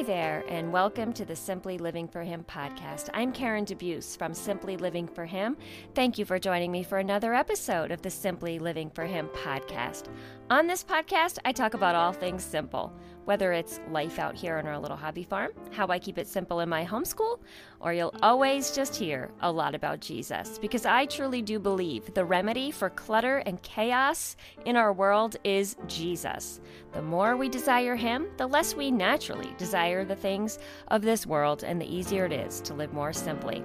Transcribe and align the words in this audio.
Hi 0.00 0.06
there, 0.06 0.44
and 0.48 0.72
welcome 0.72 1.12
to 1.12 1.26
the 1.26 1.36
Simply 1.36 1.76
Living 1.76 2.08
for 2.08 2.22
Him 2.22 2.42
podcast. 2.48 3.10
I'm 3.12 3.32
Karen 3.32 3.66
DeBeus 3.66 4.16
from 4.16 4.32
Simply 4.32 4.78
Living 4.78 5.06
for 5.06 5.26
Him. 5.26 5.58
Thank 5.94 6.16
you 6.16 6.24
for 6.24 6.38
joining 6.38 6.72
me 6.72 6.82
for 6.82 6.96
another 6.96 7.34
episode 7.34 7.90
of 7.90 8.00
the 8.00 8.08
Simply 8.08 8.58
Living 8.58 8.88
for 8.88 9.04
Him 9.04 9.28
podcast. 9.34 10.04
On 10.48 10.66
this 10.66 10.82
podcast, 10.82 11.36
I 11.44 11.52
talk 11.52 11.74
about 11.74 11.96
all 11.96 12.14
things 12.14 12.42
simple, 12.42 12.90
whether 13.30 13.52
it's 13.52 13.78
life 13.92 14.18
out 14.18 14.34
here 14.34 14.56
on 14.56 14.66
our 14.66 14.76
little 14.76 14.96
hobby 14.96 15.22
farm, 15.22 15.52
how 15.70 15.86
I 15.86 16.00
keep 16.00 16.18
it 16.18 16.26
simple 16.26 16.58
in 16.58 16.68
my 16.68 16.84
homeschool, 16.84 17.38
or 17.78 17.92
you'll 17.92 18.12
always 18.22 18.72
just 18.72 18.96
hear 18.96 19.30
a 19.40 19.52
lot 19.52 19.76
about 19.76 20.00
Jesus. 20.00 20.58
Because 20.58 20.84
I 20.84 21.06
truly 21.06 21.40
do 21.40 21.60
believe 21.60 22.12
the 22.12 22.24
remedy 22.24 22.72
for 22.72 22.90
clutter 22.90 23.38
and 23.46 23.62
chaos 23.62 24.34
in 24.64 24.74
our 24.74 24.92
world 24.92 25.36
is 25.44 25.76
Jesus. 25.86 26.60
The 26.90 27.02
more 27.02 27.36
we 27.36 27.48
desire 27.48 27.94
Him, 27.94 28.26
the 28.36 28.48
less 28.48 28.74
we 28.74 28.90
naturally 28.90 29.54
desire 29.58 30.04
the 30.04 30.16
things 30.16 30.58
of 30.88 31.02
this 31.02 31.24
world, 31.24 31.62
and 31.62 31.80
the 31.80 31.86
easier 31.86 32.24
it 32.24 32.32
is 32.32 32.60
to 32.62 32.74
live 32.74 32.92
more 32.92 33.12
simply. 33.12 33.62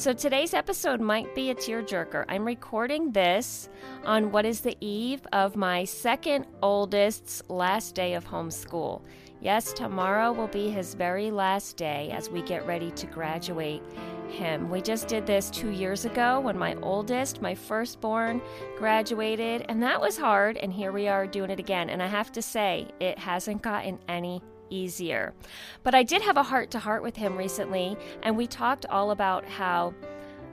So 0.00 0.14
today's 0.14 0.54
episode 0.54 0.98
might 1.02 1.34
be 1.34 1.50
a 1.50 1.54
tearjerker. 1.54 2.24
I'm 2.26 2.46
recording 2.46 3.12
this 3.12 3.68
on 4.06 4.32
what 4.32 4.46
is 4.46 4.62
the 4.62 4.74
eve 4.80 5.20
of 5.34 5.56
my 5.56 5.84
second 5.84 6.46
oldest's 6.62 7.42
last 7.50 7.94
day 7.96 8.14
of 8.14 8.24
homeschool. 8.24 9.02
Yes, 9.42 9.74
tomorrow 9.74 10.32
will 10.32 10.46
be 10.46 10.70
his 10.70 10.94
very 10.94 11.30
last 11.30 11.76
day 11.76 12.08
as 12.14 12.30
we 12.30 12.40
get 12.40 12.66
ready 12.66 12.90
to 12.92 13.06
graduate 13.08 13.82
him. 14.26 14.70
We 14.70 14.80
just 14.80 15.06
did 15.06 15.26
this 15.26 15.50
two 15.50 15.68
years 15.68 16.06
ago 16.06 16.40
when 16.40 16.56
my 16.56 16.76
oldest, 16.76 17.42
my 17.42 17.54
firstborn, 17.54 18.40
graduated, 18.78 19.66
and 19.68 19.82
that 19.82 20.00
was 20.00 20.16
hard. 20.16 20.56
And 20.56 20.72
here 20.72 20.92
we 20.92 21.08
are 21.08 21.26
doing 21.26 21.50
it 21.50 21.60
again. 21.60 21.90
And 21.90 22.02
I 22.02 22.06
have 22.06 22.32
to 22.32 22.40
say, 22.40 22.88
it 23.00 23.18
hasn't 23.18 23.60
gotten 23.60 23.98
any 24.08 24.40
easier. 24.70 25.34
But 25.82 25.94
I 25.94 26.02
did 26.02 26.22
have 26.22 26.36
a 26.36 26.42
heart 26.42 26.70
to 26.72 26.78
heart 26.78 27.02
with 27.02 27.16
him 27.16 27.36
recently, 27.36 27.96
and 28.22 28.36
we 28.36 28.46
talked 28.46 28.86
all 28.86 29.10
about 29.10 29.44
how 29.44 29.94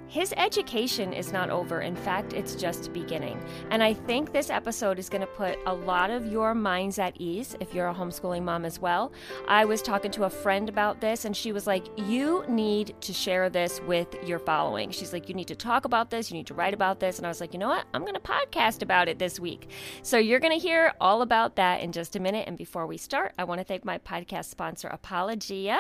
his 0.07 0.33
education 0.37 1.11
is 1.11 1.33
not 1.33 1.49
over. 1.49 1.81
In 1.81 1.95
fact, 1.95 2.33
it's 2.33 2.55
just 2.55 2.93
beginning. 2.93 3.39
And 3.71 3.83
I 3.83 3.93
think 3.93 4.31
this 4.31 4.49
episode 4.49 4.99
is 4.99 5.09
going 5.09 5.21
to 5.21 5.27
put 5.27 5.59
a 5.65 5.73
lot 5.73 6.09
of 6.09 6.25
your 6.31 6.55
minds 6.55 6.97
at 6.97 7.19
ease 7.19 7.55
if 7.59 7.73
you're 7.73 7.89
a 7.89 7.93
homeschooling 7.93 8.43
mom 8.43 8.63
as 8.63 8.79
well. 8.79 9.11
I 9.47 9.65
was 9.65 9.81
talking 9.81 10.11
to 10.11 10.23
a 10.23 10.29
friend 10.29 10.69
about 10.69 11.01
this, 11.01 11.25
and 11.25 11.35
she 11.35 11.51
was 11.51 11.67
like, 11.67 11.85
You 11.97 12.45
need 12.47 12.95
to 13.01 13.13
share 13.13 13.49
this 13.49 13.81
with 13.81 14.07
your 14.23 14.39
following. 14.39 14.91
She's 14.91 15.11
like, 15.11 15.27
You 15.27 15.35
need 15.35 15.47
to 15.49 15.55
talk 15.55 15.85
about 15.85 16.09
this, 16.09 16.31
you 16.31 16.37
need 16.37 16.47
to 16.47 16.53
write 16.53 16.73
about 16.73 16.99
this. 16.99 17.17
And 17.17 17.25
I 17.25 17.29
was 17.29 17.41
like, 17.41 17.53
You 17.53 17.59
know 17.59 17.67
what? 17.67 17.85
I'm 17.93 18.01
going 18.01 18.13
to 18.13 18.19
podcast 18.19 18.81
about 18.81 19.09
it 19.09 19.19
this 19.19 19.39
week. 19.39 19.69
So 20.03 20.17
you're 20.17 20.39
going 20.39 20.57
to 20.57 20.65
hear 20.65 20.93
all 21.01 21.21
about 21.21 21.57
that 21.57 21.81
in 21.81 21.91
just 21.91 22.15
a 22.15 22.19
minute. 22.19 22.47
And 22.47 22.57
before 22.57 22.87
we 22.87 22.97
start, 22.97 23.33
I 23.37 23.43
want 23.43 23.59
to 23.59 23.65
thank 23.65 23.83
my 23.83 23.97
podcast 23.97 24.45
sponsor, 24.45 24.87
Apologia. 24.87 25.79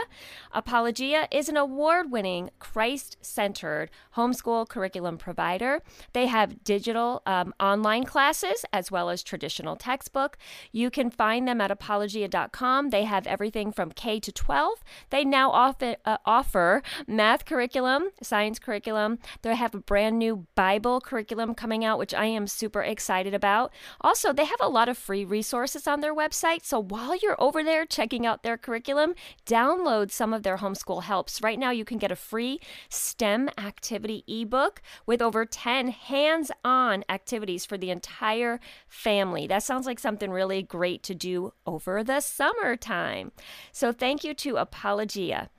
Apologia 0.51 1.27
is 1.31 1.47
an 1.47 1.57
award 1.57 2.11
winning, 2.11 2.49
Christ 2.59 3.17
centered, 3.21 3.89
homeschool 4.17 4.67
curriculum 4.67 5.17
provider. 5.17 5.81
They 6.13 6.25
have 6.27 6.63
digital 6.63 7.21
um, 7.25 7.53
online 7.59 8.03
classes 8.03 8.65
as 8.73 8.91
well 8.91 9.09
as 9.09 9.23
traditional 9.23 9.75
textbook. 9.75 10.37
You 10.71 10.89
can 10.89 11.09
find 11.09 11.47
them 11.47 11.61
at 11.61 11.71
apologia.com. 11.71 12.89
They 12.89 13.03
have 13.03 13.27
everything 13.27 13.71
from 13.71 13.91
K 13.91 14.19
to 14.19 14.31
12. 14.31 14.83
They 15.11 15.23
now 15.23 15.51
offer, 15.51 15.95
uh, 16.03 16.17
offer 16.25 16.81
math 17.07 17.45
curriculum, 17.45 18.09
science 18.21 18.59
curriculum. 18.59 19.19
They 19.43 19.55
have 19.55 19.75
a 19.75 19.79
brand 19.79 20.17
new 20.17 20.47
Bible 20.55 20.99
curriculum 20.99 21.53
coming 21.53 21.85
out, 21.85 21.99
which 21.99 22.13
I 22.13 22.25
am 22.25 22.47
super 22.47 22.81
excited 22.81 23.33
about. 23.33 23.71
Also, 24.01 24.33
they 24.33 24.45
have 24.45 24.61
a 24.61 24.67
lot 24.67 24.89
of 24.89 24.97
free 24.97 25.23
resources 25.23 25.87
on 25.87 26.01
their 26.01 26.15
website. 26.15 26.65
So 26.65 26.81
while 26.81 27.15
you're 27.15 27.41
over 27.41 27.63
there 27.63 27.85
checking 27.85 28.25
out 28.25 28.41
their 28.41 28.57
curriculum, 28.57 29.13
download 29.45 30.11
some 30.11 30.33
of 30.33 30.41
their 30.43 30.57
homeschool 30.57 31.03
helps. 31.03 31.41
Right 31.43 31.59
now, 31.59 31.71
you 31.71 31.85
can 31.85 31.99
get 31.99 32.11
a 32.11 32.15
free 32.15 32.59
STEM 32.89 33.49
activity 33.57 34.06
activity 34.07 34.41
ebook 34.41 34.81
with 35.05 35.21
over 35.21 35.45
10 35.45 35.89
hands 35.89 36.51
on 36.63 37.03
activities 37.09 37.65
for 37.65 37.77
the 37.77 37.91
entire 37.91 38.59
family. 38.87 39.47
That 39.47 39.63
sounds 39.63 39.85
like 39.85 39.99
something 39.99 40.31
really 40.31 40.63
great 40.63 41.03
to 41.03 41.15
do 41.15 41.53
over 41.65 42.03
the 42.03 42.21
summertime. 42.21 43.31
So, 43.71 43.91
thank 43.91 44.23
you 44.23 44.33
to 44.35 44.57
Apologia. 44.57 45.49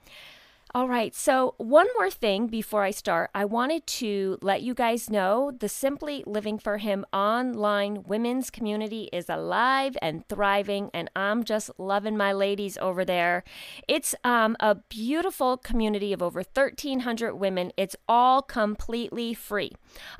All 0.75 0.87
right, 0.87 1.15
so 1.15 1.55
one 1.57 1.87
more 1.97 2.11
thing 2.11 2.45
before 2.45 2.83
I 2.83 2.91
start. 2.91 3.31
I 3.33 3.43
wanted 3.43 3.87
to 3.87 4.37
let 4.43 4.61
you 4.61 4.75
guys 4.75 5.09
know 5.09 5.49
the 5.49 5.67
Simply 5.67 6.23
Living 6.27 6.59
for 6.59 6.77
Him 6.77 7.07
online 7.11 8.03
women's 8.03 8.51
community 8.51 9.09
is 9.11 9.29
alive 9.29 9.97
and 9.99 10.27
thriving, 10.27 10.91
and 10.93 11.09
I'm 11.15 11.43
just 11.43 11.71
loving 11.79 12.15
my 12.15 12.33
ladies 12.33 12.77
over 12.77 13.03
there. 13.03 13.43
It's 13.87 14.13
um, 14.23 14.55
a 14.59 14.75
beautiful 14.75 15.57
community 15.57 16.13
of 16.13 16.21
over 16.21 16.41
1,300 16.41 17.33
women. 17.33 17.71
It's 17.75 17.95
all 18.07 18.43
completely 18.43 19.33
free. 19.33 19.71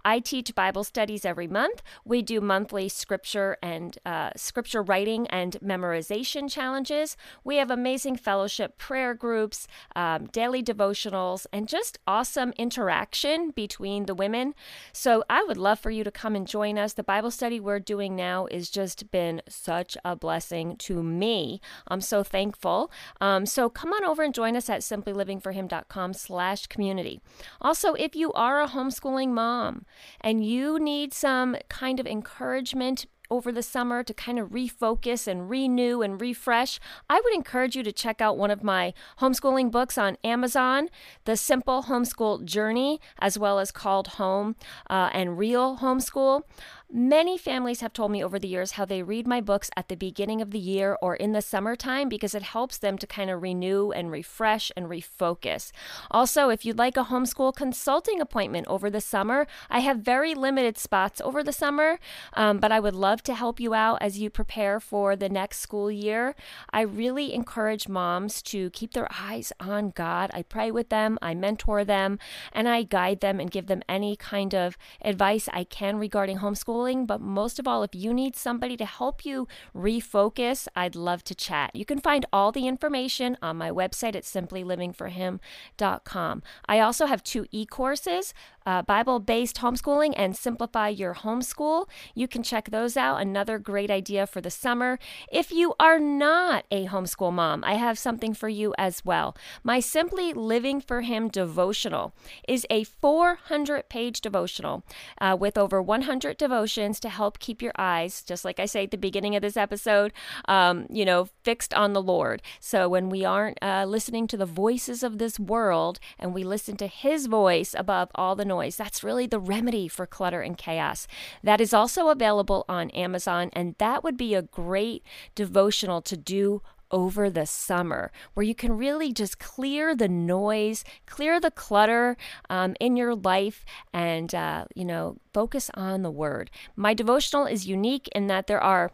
I 0.04 0.18
teach 0.18 0.56
Bible 0.56 0.84
studies 0.84 1.26
every 1.26 1.48
month. 1.48 1.84
We 2.06 2.24
do 2.24 2.42
monthly 2.42 2.90
scripture 2.90 3.58
and 3.62 3.96
uh, 4.04 4.32
scripture 4.36 4.82
writing 4.82 5.28
and 5.28 5.60
memorization 5.64 6.50
challenges. 6.50 7.16
We 7.44 7.58
have 7.58 7.70
amazing 7.70 8.18
fellowship 8.18 8.80
prayer 8.80 9.14
groups. 9.14 9.68
Um, 9.96 10.26
daily 10.40 10.64
devotionals, 10.64 11.46
and 11.52 11.68
just 11.68 12.00
awesome 12.08 12.54
interaction 12.58 13.52
between 13.52 14.06
the 14.06 14.16
women. 14.16 14.56
So 14.94 15.22
I 15.30 15.44
would 15.44 15.58
love 15.58 15.80
for 15.80 15.92
you 15.92 16.06
to 16.06 16.12
come 16.12 16.34
and 16.34 16.48
join 16.48 16.78
us. 16.78 16.94
The 16.94 17.04
Bible 17.04 17.30
study 17.30 17.60
we're 17.60 17.82
doing 17.82 18.16
now 18.16 18.48
has 18.50 18.70
just 18.70 19.12
been 19.12 19.42
such 19.50 19.98
a 20.06 20.16
blessing 20.16 20.78
to 20.78 21.04
me. 21.04 21.60
I'm 21.90 22.00
so 22.00 22.24
thankful. 22.24 22.90
Um, 23.20 23.46
so 23.46 23.70
come 23.70 23.92
on 23.92 24.06
over 24.06 24.24
and 24.24 24.34
join 24.34 24.56
us 24.56 24.70
at 24.70 24.80
simplylivingforhim.com 24.80 26.14
slash 26.14 26.68
community. 26.68 27.20
Also, 27.60 27.96
if 27.96 28.16
you 28.16 28.32
are 28.32 28.62
a 28.62 28.70
homeschooling 28.70 29.32
mom 29.32 29.86
and 30.22 30.46
you 30.46 30.80
need 30.80 31.14
some 31.14 31.58
kind 31.68 32.00
of 32.00 32.08
encouragement, 32.08 33.08
over 33.30 33.52
the 33.52 33.64
summer 33.64 34.04
to 34.04 34.14
kind 34.14 34.40
of 34.40 34.50
refocus 34.50 35.28
and 35.28 35.50
renew 35.50 36.02
and 36.02 36.20
refresh, 36.20 36.80
I 37.10 37.22
would 37.24 37.34
encourage 37.34 37.76
you 37.76 37.84
to 37.84 37.92
check 37.92 38.22
out 38.22 38.38
one 38.38 38.52
of 38.52 38.64
my 38.64 38.94
homeschooling 39.20 39.72
books 39.72 39.98
on 39.98 40.18
Amazon 40.24 40.90
The 41.26 41.38
Simple 41.38 41.84
Homeschool 41.84 42.46
Journey, 42.46 43.00
as 43.20 43.38
well 43.38 43.60
as 43.60 43.72
Called 43.72 44.08
Home 44.20 44.56
uh, 44.90 45.10
and 45.14 45.38
Real 45.38 45.78
Homeschool. 45.78 46.44
Many 46.92 47.38
families 47.38 47.82
have 47.82 47.94
told 47.94 48.10
me 48.10 48.24
over 48.24 48.40
the 48.40 48.48
years 48.48 48.72
how 48.72 48.84
they 48.84 49.04
read 49.04 49.28
my 49.28 49.42
books 49.42 49.70
at 49.78 49.90
the 49.90 49.96
beginning 49.96 50.42
of 50.42 50.50
the 50.50 50.58
year 50.58 50.98
or 51.04 51.16
in 51.16 51.34
the 51.34 51.42
summertime 51.42 52.10
because 52.10 52.34
it 52.34 52.42
helps 52.42 52.80
them 52.80 52.98
to 52.98 53.06
kind 53.06 53.30
of 53.30 53.44
renew 53.44 53.92
and 53.92 54.10
refresh 54.10 54.72
and 54.76 54.88
refocus. 54.88 55.72
Also, 56.10 56.50
if 56.50 56.66
you'd 56.66 56.80
like 56.80 56.98
a 56.98 57.04
homeschool 57.04 57.54
consulting 57.56 58.20
appointment 58.20 58.66
over 58.68 58.90
the 58.90 59.02
summer, 59.02 59.46
I 59.70 59.82
have 59.82 60.00
very 60.00 60.34
limited 60.34 60.80
spots 60.80 61.22
over 61.22 61.44
the 61.44 61.54
summer, 61.54 62.00
um, 62.34 62.58
but 62.58 62.72
I 62.72 62.80
would 62.80 62.96
love 62.96 63.22
to 63.24 63.36
help 63.36 63.60
you 63.60 63.76
out 63.76 64.02
as 64.02 64.18
you 64.18 64.32
prepare 64.32 64.80
for 64.80 65.16
the 65.16 65.30
next 65.30 65.60
school 65.60 65.92
year. 65.92 66.34
I 66.72 66.82
really 66.82 67.36
encourage 67.36 67.88
moms 67.88 68.42
to 68.44 68.72
keep 68.72 68.94
their 68.94 69.10
eyes 69.12 69.54
on 69.60 69.92
God. 69.92 70.32
I 70.34 70.42
pray 70.42 70.72
with 70.72 70.90
them, 70.90 71.20
I 71.22 71.36
mentor 71.36 71.86
them, 71.86 72.18
and 72.52 72.68
I 72.68 72.82
guide 72.82 73.20
them 73.20 73.40
and 73.40 73.52
give 73.52 73.68
them 73.68 73.84
any 73.88 74.16
kind 74.16 74.56
of 74.56 74.76
advice 75.04 75.48
I 75.54 75.66
can 75.66 76.00
regarding 76.00 76.40
homeschooling 76.40 76.79
but 76.80 77.22
most 77.22 77.60
of 77.60 77.68
all, 77.68 77.84
if 77.84 77.94
you 77.94 78.12
need 78.14 78.36
somebody 78.36 78.76
to 78.78 78.86
help 78.86 79.26
you 79.26 79.48
refocus, 79.76 80.68
I'd 80.76 80.96
love 80.96 81.24
to 81.26 81.36
chat. 81.36 81.76
You 81.76 81.86
can 81.86 82.00
find 82.00 82.26
all 82.32 82.52
the 82.52 82.68
information 82.68 83.38
on 83.42 83.58
my 83.58 83.72
website 83.72 84.16
at 84.16 84.24
simplylivingforhim.com. 84.24 86.44
I 86.68 86.80
also 86.80 87.06
have 87.06 87.24
two 87.24 87.46
e 87.52 87.66
courses 87.66 88.34
uh, 88.66 88.82
Bible 88.84 89.20
based 89.20 89.58
homeschooling 89.58 90.14
and 90.16 90.38
Simplify 90.38 90.90
Your 90.90 91.16
Homeschool. 91.16 91.88
You 92.14 92.28
can 92.28 92.44
check 92.44 92.70
those 92.70 92.96
out. 92.96 93.20
Another 93.20 93.58
great 93.58 93.90
idea 93.90 94.28
for 94.28 94.42
the 94.42 94.52
summer. 94.52 95.00
If 95.32 95.52
you 95.52 95.74
are 95.80 96.00
not 96.00 96.66
a 96.70 96.86
homeschool 96.86 97.34
mom, 97.34 97.64
I 97.64 97.76
have 97.76 97.98
something 97.98 98.34
for 98.34 98.48
you 98.48 98.76
as 98.78 99.04
well. 99.04 99.36
My 99.64 99.80
Simply 99.80 100.34
Living 100.34 100.82
for 100.82 101.02
Him 101.02 101.30
devotional 101.30 102.14
is 102.48 102.68
a 102.70 102.84
400 102.84 103.90
page 103.90 104.22
devotional 104.22 104.84
uh, 105.20 105.36
with 105.40 105.58
over 105.58 105.82
100 105.82 106.38
devotions 106.38 106.69
to 106.70 107.10
help 107.10 107.40
keep 107.40 107.62
your 107.62 107.74
eyes, 107.78 108.22
just 108.22 108.46
like 108.46 108.60
I 108.60 108.66
say 108.66 108.84
at 108.84 108.92
the 108.92 108.98
beginning 108.98 109.36
of 109.36 109.42
this 109.42 109.58
episode, 109.58 110.14
um, 110.46 110.86
you 110.90 111.04
know, 111.04 111.28
fixed 111.44 111.74
on 111.74 111.94
the 111.94 112.02
Lord. 112.02 112.42
So 112.60 112.88
when 112.88 113.10
we 113.10 113.26
aren't 113.26 113.58
uh, 113.62 113.86
listening 113.88 114.28
to 114.28 114.38
the 114.38 114.46
voices 114.46 115.04
of 115.04 115.18
this 115.18 115.40
world 115.40 116.00
and 116.18 116.34
we 116.34 116.44
listen 116.44 116.78
to 116.78 116.88
His 116.88 117.26
voice 117.26 117.76
above 117.78 118.10
all 118.16 118.36
the 118.36 118.46
noise 118.46 118.60
noise. 118.60 118.76
That's 118.76 119.04
really 119.04 119.28
the 119.28 119.40
remedy 119.40 119.88
for 119.88 120.06
clutter 120.06 120.42
and 120.42 120.58
chaos. 120.58 121.08
That 121.44 121.62
is 121.62 121.74
also 121.74 122.10
available 122.10 122.66
on 122.68 122.90
Amazon, 122.92 123.50
and 123.54 123.76
that 123.78 124.04
would 124.04 124.18
be 124.18 124.36
a 124.36 124.42
great 124.42 125.04
devotional 125.36 126.02
to 126.04 126.18
do 126.18 126.62
over 126.92 127.30
the 127.30 127.46
summer 127.46 128.12
where 128.34 128.46
you 128.46 128.56
can 128.56 128.78
really 128.78 129.12
just 129.12 129.40
clear 129.40 129.96
the 129.96 130.08
noise, 130.08 130.84
clear 131.06 131.40
the 131.40 131.52
clutter 131.52 132.18
um, 132.50 132.76
in 132.80 132.96
your 132.96 133.16
life, 133.16 133.66
and, 133.94 134.34
uh, 134.34 134.66
you 134.76 134.86
know, 134.86 135.18
focus 135.34 135.70
on 135.74 136.02
the 136.02 136.12
word. 136.12 136.52
My 136.76 136.94
devotional 136.94 137.46
is 137.46 137.68
unique 137.68 138.08
in 138.16 138.28
that 138.28 138.48
there 138.48 138.62
are 138.62 138.92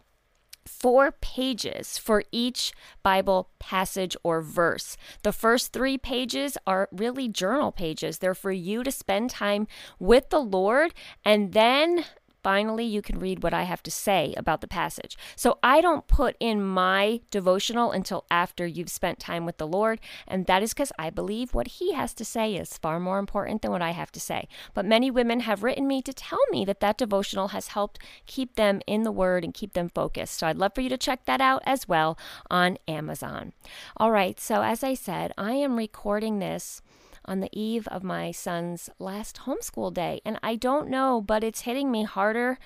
four 0.66 1.12
pages 1.12 1.96
for 1.96 2.24
each 2.32 2.72
Bible 3.02 3.50
passage 3.58 4.16
or 4.22 4.42
verse. 4.42 4.96
The 5.22 5.32
first 5.32 5.72
three 5.72 5.96
pages 5.96 6.58
are 6.66 6.88
really 6.90 7.28
journal 7.28 7.72
pages. 7.72 8.18
They're 8.18 8.34
for 8.34 8.52
you 8.52 8.82
to 8.82 8.90
spend 8.90 9.30
time 9.30 9.66
with 9.98 10.30
the 10.30 10.40
Lord 10.40 10.92
and 11.24 11.52
then 11.52 12.04
finally 12.46 12.84
you 12.84 13.02
can 13.02 13.18
read 13.18 13.42
what 13.42 13.52
I 13.52 13.64
have 13.64 13.82
to 13.82 13.90
say 13.90 14.32
about 14.36 14.60
the 14.60 14.68
passage. 14.68 15.18
So 15.34 15.58
I 15.64 15.80
don't 15.80 16.06
put 16.06 16.36
in 16.38 16.62
my 16.62 17.20
devotional 17.32 17.90
until 17.90 18.24
after 18.30 18.64
you've 18.64 18.88
spent 18.88 19.18
time 19.18 19.44
with 19.44 19.56
the 19.56 19.66
Lord, 19.66 19.98
and 20.28 20.46
that 20.46 20.62
is 20.62 20.72
because 20.72 20.92
I 20.96 21.10
believe 21.10 21.54
what 21.54 21.66
He 21.78 21.92
has 21.94 22.14
to 22.14 22.24
say 22.24 22.54
is 22.54 22.78
far 22.78 23.00
more 23.00 23.18
important 23.18 23.62
than 23.62 23.72
what 23.72 23.82
I 23.82 23.90
have 23.90 24.12
to 24.12 24.20
say. 24.20 24.46
But 24.74 24.86
many 24.86 25.10
women 25.10 25.40
have 25.40 25.64
written 25.64 25.88
me 25.88 26.00
to 26.02 26.12
tell 26.12 26.38
me 26.52 26.64
that 26.66 26.78
that 26.78 26.98
devotional 26.98 27.48
has 27.48 27.74
helped 27.74 27.98
keep 28.26 28.54
them 28.54 28.80
in 28.86 29.02
the 29.02 29.10
Word 29.10 29.42
and 29.42 29.52
keep 29.52 29.72
them 29.72 29.88
focused. 29.88 30.38
So 30.38 30.46
I'd 30.46 30.56
love 30.56 30.70
for 30.72 30.82
you 30.82 30.88
to 30.90 30.96
check 30.96 31.24
that 31.24 31.40
out 31.40 31.64
as 31.66 31.88
well 31.88 32.16
on 32.48 32.78
Amazon. 32.86 33.54
All 33.96 34.12
right, 34.12 34.38
so 34.38 34.62
as 34.62 34.84
I 34.84 34.94
said, 34.94 35.32
I 35.36 35.54
am 35.54 35.76
recording 35.76 36.38
this 36.38 36.80
on 37.26 37.40
the 37.40 37.50
eve 37.52 37.86
of 37.88 38.02
my 38.02 38.30
son's 38.30 38.90
last 38.98 39.40
homeschool 39.46 39.92
day. 39.92 40.20
And 40.24 40.38
I 40.42 40.56
don't 40.56 40.88
know, 40.88 41.20
but 41.20 41.44
it's 41.44 41.62
hitting 41.62 41.90
me 41.90 42.04
harder 42.04 42.58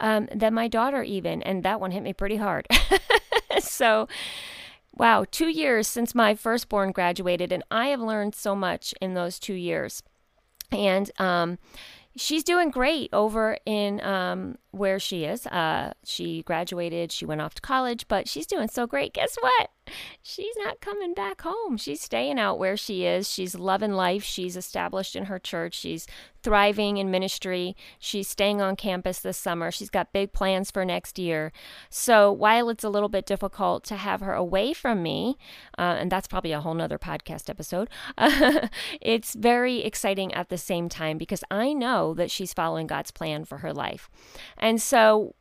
um, 0.00 0.28
than 0.34 0.54
my 0.54 0.68
daughter, 0.68 1.02
even. 1.02 1.42
And 1.42 1.62
that 1.62 1.80
one 1.80 1.90
hit 1.90 2.02
me 2.02 2.12
pretty 2.12 2.36
hard. 2.36 2.66
so, 3.58 4.08
wow, 4.94 5.24
two 5.30 5.48
years 5.48 5.86
since 5.88 6.14
my 6.14 6.34
firstborn 6.34 6.92
graduated, 6.92 7.52
and 7.52 7.62
I 7.70 7.88
have 7.88 8.00
learned 8.00 8.34
so 8.34 8.54
much 8.54 8.94
in 9.00 9.14
those 9.14 9.38
two 9.38 9.54
years. 9.54 10.02
And, 10.70 11.10
um, 11.18 11.58
she's 12.16 12.44
doing 12.44 12.70
great 12.70 13.10
over 13.12 13.58
in 13.64 14.00
um, 14.02 14.56
where 14.70 14.98
she 14.98 15.24
is. 15.24 15.46
Uh, 15.46 15.92
she 16.04 16.42
graduated, 16.42 17.12
she 17.12 17.24
went 17.24 17.40
off 17.40 17.54
to 17.54 17.62
college, 17.62 18.06
but 18.08 18.28
she's 18.28 18.46
doing 18.46 18.68
so 18.68 18.86
great. 18.86 19.14
Guess 19.14 19.36
what? 19.40 19.70
She's 20.22 20.54
not 20.58 20.80
coming 20.80 21.14
back 21.14 21.42
home. 21.42 21.76
She's 21.76 22.00
staying 22.00 22.38
out 22.38 22.58
where 22.58 22.76
she 22.76 23.04
is. 23.04 23.30
She's 23.30 23.54
loving 23.54 23.92
life. 23.92 24.22
She's 24.22 24.56
established 24.56 25.16
in 25.16 25.26
her 25.26 25.38
church. 25.38 25.74
She's 25.74 26.06
thriving 26.42 26.96
in 26.96 27.10
ministry. 27.10 27.76
She's 27.98 28.28
staying 28.28 28.60
on 28.60 28.76
campus 28.76 29.20
this 29.20 29.36
summer. 29.36 29.70
She's 29.70 29.90
got 29.90 30.12
big 30.12 30.32
plans 30.32 30.70
for 30.70 30.84
next 30.84 31.18
year. 31.18 31.52
So 31.88 32.32
while 32.32 32.68
it's 32.68 32.84
a 32.84 32.88
little 32.88 33.08
bit 33.08 33.26
difficult 33.26 33.84
to 33.84 33.96
have 33.96 34.20
her 34.20 34.34
away 34.34 34.72
from 34.72 35.02
me, 35.02 35.36
uh, 35.78 35.96
and 35.98 36.10
that's 36.10 36.28
probably 36.28 36.52
a 36.52 36.60
whole 36.60 36.74
nother 36.74 36.98
podcast 36.98 37.48
episode, 37.48 37.88
uh, 38.18 38.68
it's 39.00 39.34
very 39.34 39.84
exciting 39.84 40.32
at 40.34 40.48
the 40.48 40.58
same 40.58 40.88
time 40.88 41.18
because 41.18 41.44
I 41.50 41.72
know 41.72 42.14
that 42.14 42.30
she's 42.30 42.52
following 42.52 42.86
God's 42.86 43.10
plan 43.10 43.44
for 43.44 43.58
her 43.58 43.72
life. 43.72 44.10
And 44.58 44.80
so 44.82 45.34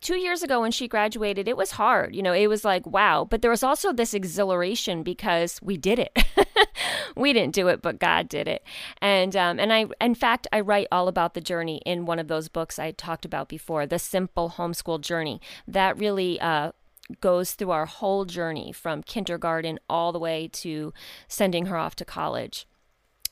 two 0.00 0.16
years 0.16 0.42
ago 0.42 0.60
when 0.60 0.72
she 0.72 0.88
graduated, 0.88 1.48
it 1.48 1.56
was 1.56 1.72
hard. 1.72 2.14
You 2.14 2.22
know, 2.22 2.32
it 2.32 2.48
was 2.48 2.64
like, 2.64 2.86
wow. 2.86 3.26
But 3.28 3.42
there 3.42 3.50
was 3.50 3.62
also 3.62 3.92
this 3.92 4.14
exhilaration 4.14 5.02
because 5.02 5.60
we 5.62 5.76
did 5.76 5.98
it. 5.98 6.16
we 7.16 7.32
didn't 7.32 7.54
do 7.54 7.68
it, 7.68 7.82
but 7.82 7.98
God 7.98 8.28
did 8.28 8.48
it. 8.48 8.62
And 9.00 9.34
um, 9.36 9.58
and 9.58 9.72
I, 9.72 9.86
in 10.00 10.14
fact, 10.14 10.46
I 10.52 10.60
write 10.60 10.88
all 10.92 11.08
about 11.08 11.34
the 11.34 11.40
journey 11.40 11.82
in 11.86 12.06
one 12.06 12.18
of 12.18 12.28
those 12.28 12.48
books 12.48 12.78
I 12.78 12.92
talked 12.92 13.24
about 13.24 13.48
before, 13.48 13.86
the 13.86 13.98
Simple 13.98 14.54
Homeschool 14.56 15.00
Journey. 15.00 15.40
That 15.66 15.98
really. 15.98 16.40
Uh, 16.40 16.72
goes 17.20 17.52
through 17.52 17.70
our 17.70 17.86
whole 17.86 18.24
journey 18.24 18.72
from 18.72 19.00
kindergarten 19.00 19.78
all 19.88 20.10
the 20.10 20.18
way 20.18 20.48
to 20.52 20.92
sending 21.28 21.66
her 21.66 21.76
off 21.76 21.94
to 21.94 22.04
college. 22.04 22.66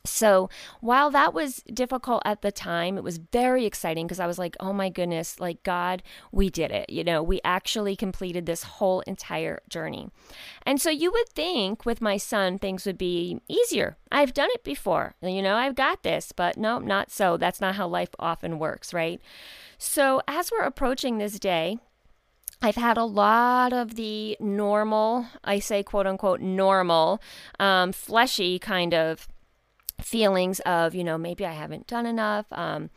So 0.07 0.51
while 0.81 1.11
that 1.13 1.33
was 1.33 1.63
difficult 1.73 2.23
at 2.27 2.43
the 2.43 2.53
time, 2.53 2.99
it 2.99 3.05
was 3.05 3.19
very 3.19 3.65
exciting 3.65 4.07
because 4.07 4.21
I 4.21 4.27
was 4.27 4.39
like, 4.39 4.55
oh 4.61 4.73
my 4.75 4.91
goodness, 4.91 5.41
like 5.41 5.63
God, 5.63 6.03
we 6.31 6.51
did 6.51 6.71
it. 6.71 6.91
You 6.91 7.05
know, 7.05 7.23
we 7.23 7.41
actually 7.43 7.97
completed 7.97 8.45
this 8.45 8.65
whole 8.65 9.01
entire 9.03 9.63
journey. 9.69 10.11
And 10.67 10.79
so 10.81 10.91
you 10.91 11.11
would 11.11 11.31
think 11.31 11.87
with 11.87 12.03
my 12.03 12.19
son, 12.19 12.59
things 12.59 12.85
would 12.85 12.99
be 12.99 13.41
easier. 13.49 13.97
I've 14.13 14.35
done 14.35 14.51
it 14.53 14.63
before. 14.63 15.15
You 15.23 15.41
know, 15.41 15.57
I've 15.57 15.75
got 15.75 16.03
this, 16.03 16.33
but 16.33 16.59
no, 16.59 16.79
not 16.79 17.11
so. 17.11 17.39
That's 17.39 17.61
not 17.61 17.77
how 17.77 17.89
life 17.89 18.11
often 18.19 18.59
works, 18.59 18.93
right? 18.93 19.21
So 19.79 20.21
as 20.29 20.51
we're 20.53 20.65
approaching 20.65 21.17
this 21.17 21.39
day, 21.39 21.79
I've 22.61 22.77
had 22.77 22.97
a 22.97 23.05
lot 23.05 23.73
of 23.73 23.95
the 23.97 24.37
normal, 24.41 25.27
I 25.43 25.59
say 25.59 25.83
quote 25.83 26.07
unquote 26.07 26.41
normal, 26.41 27.21
um, 27.59 27.93
fleshy 27.93 28.59
kind 28.59 28.95
of 28.95 29.29
feelings 30.01 30.61
of, 30.61 30.95
you 30.95 31.05
know, 31.05 31.19
maybe 31.19 31.47
I 31.47 31.53
haven't 31.53 31.87
done 31.87 32.07
enough. 32.07 32.47
Um, 32.53 32.91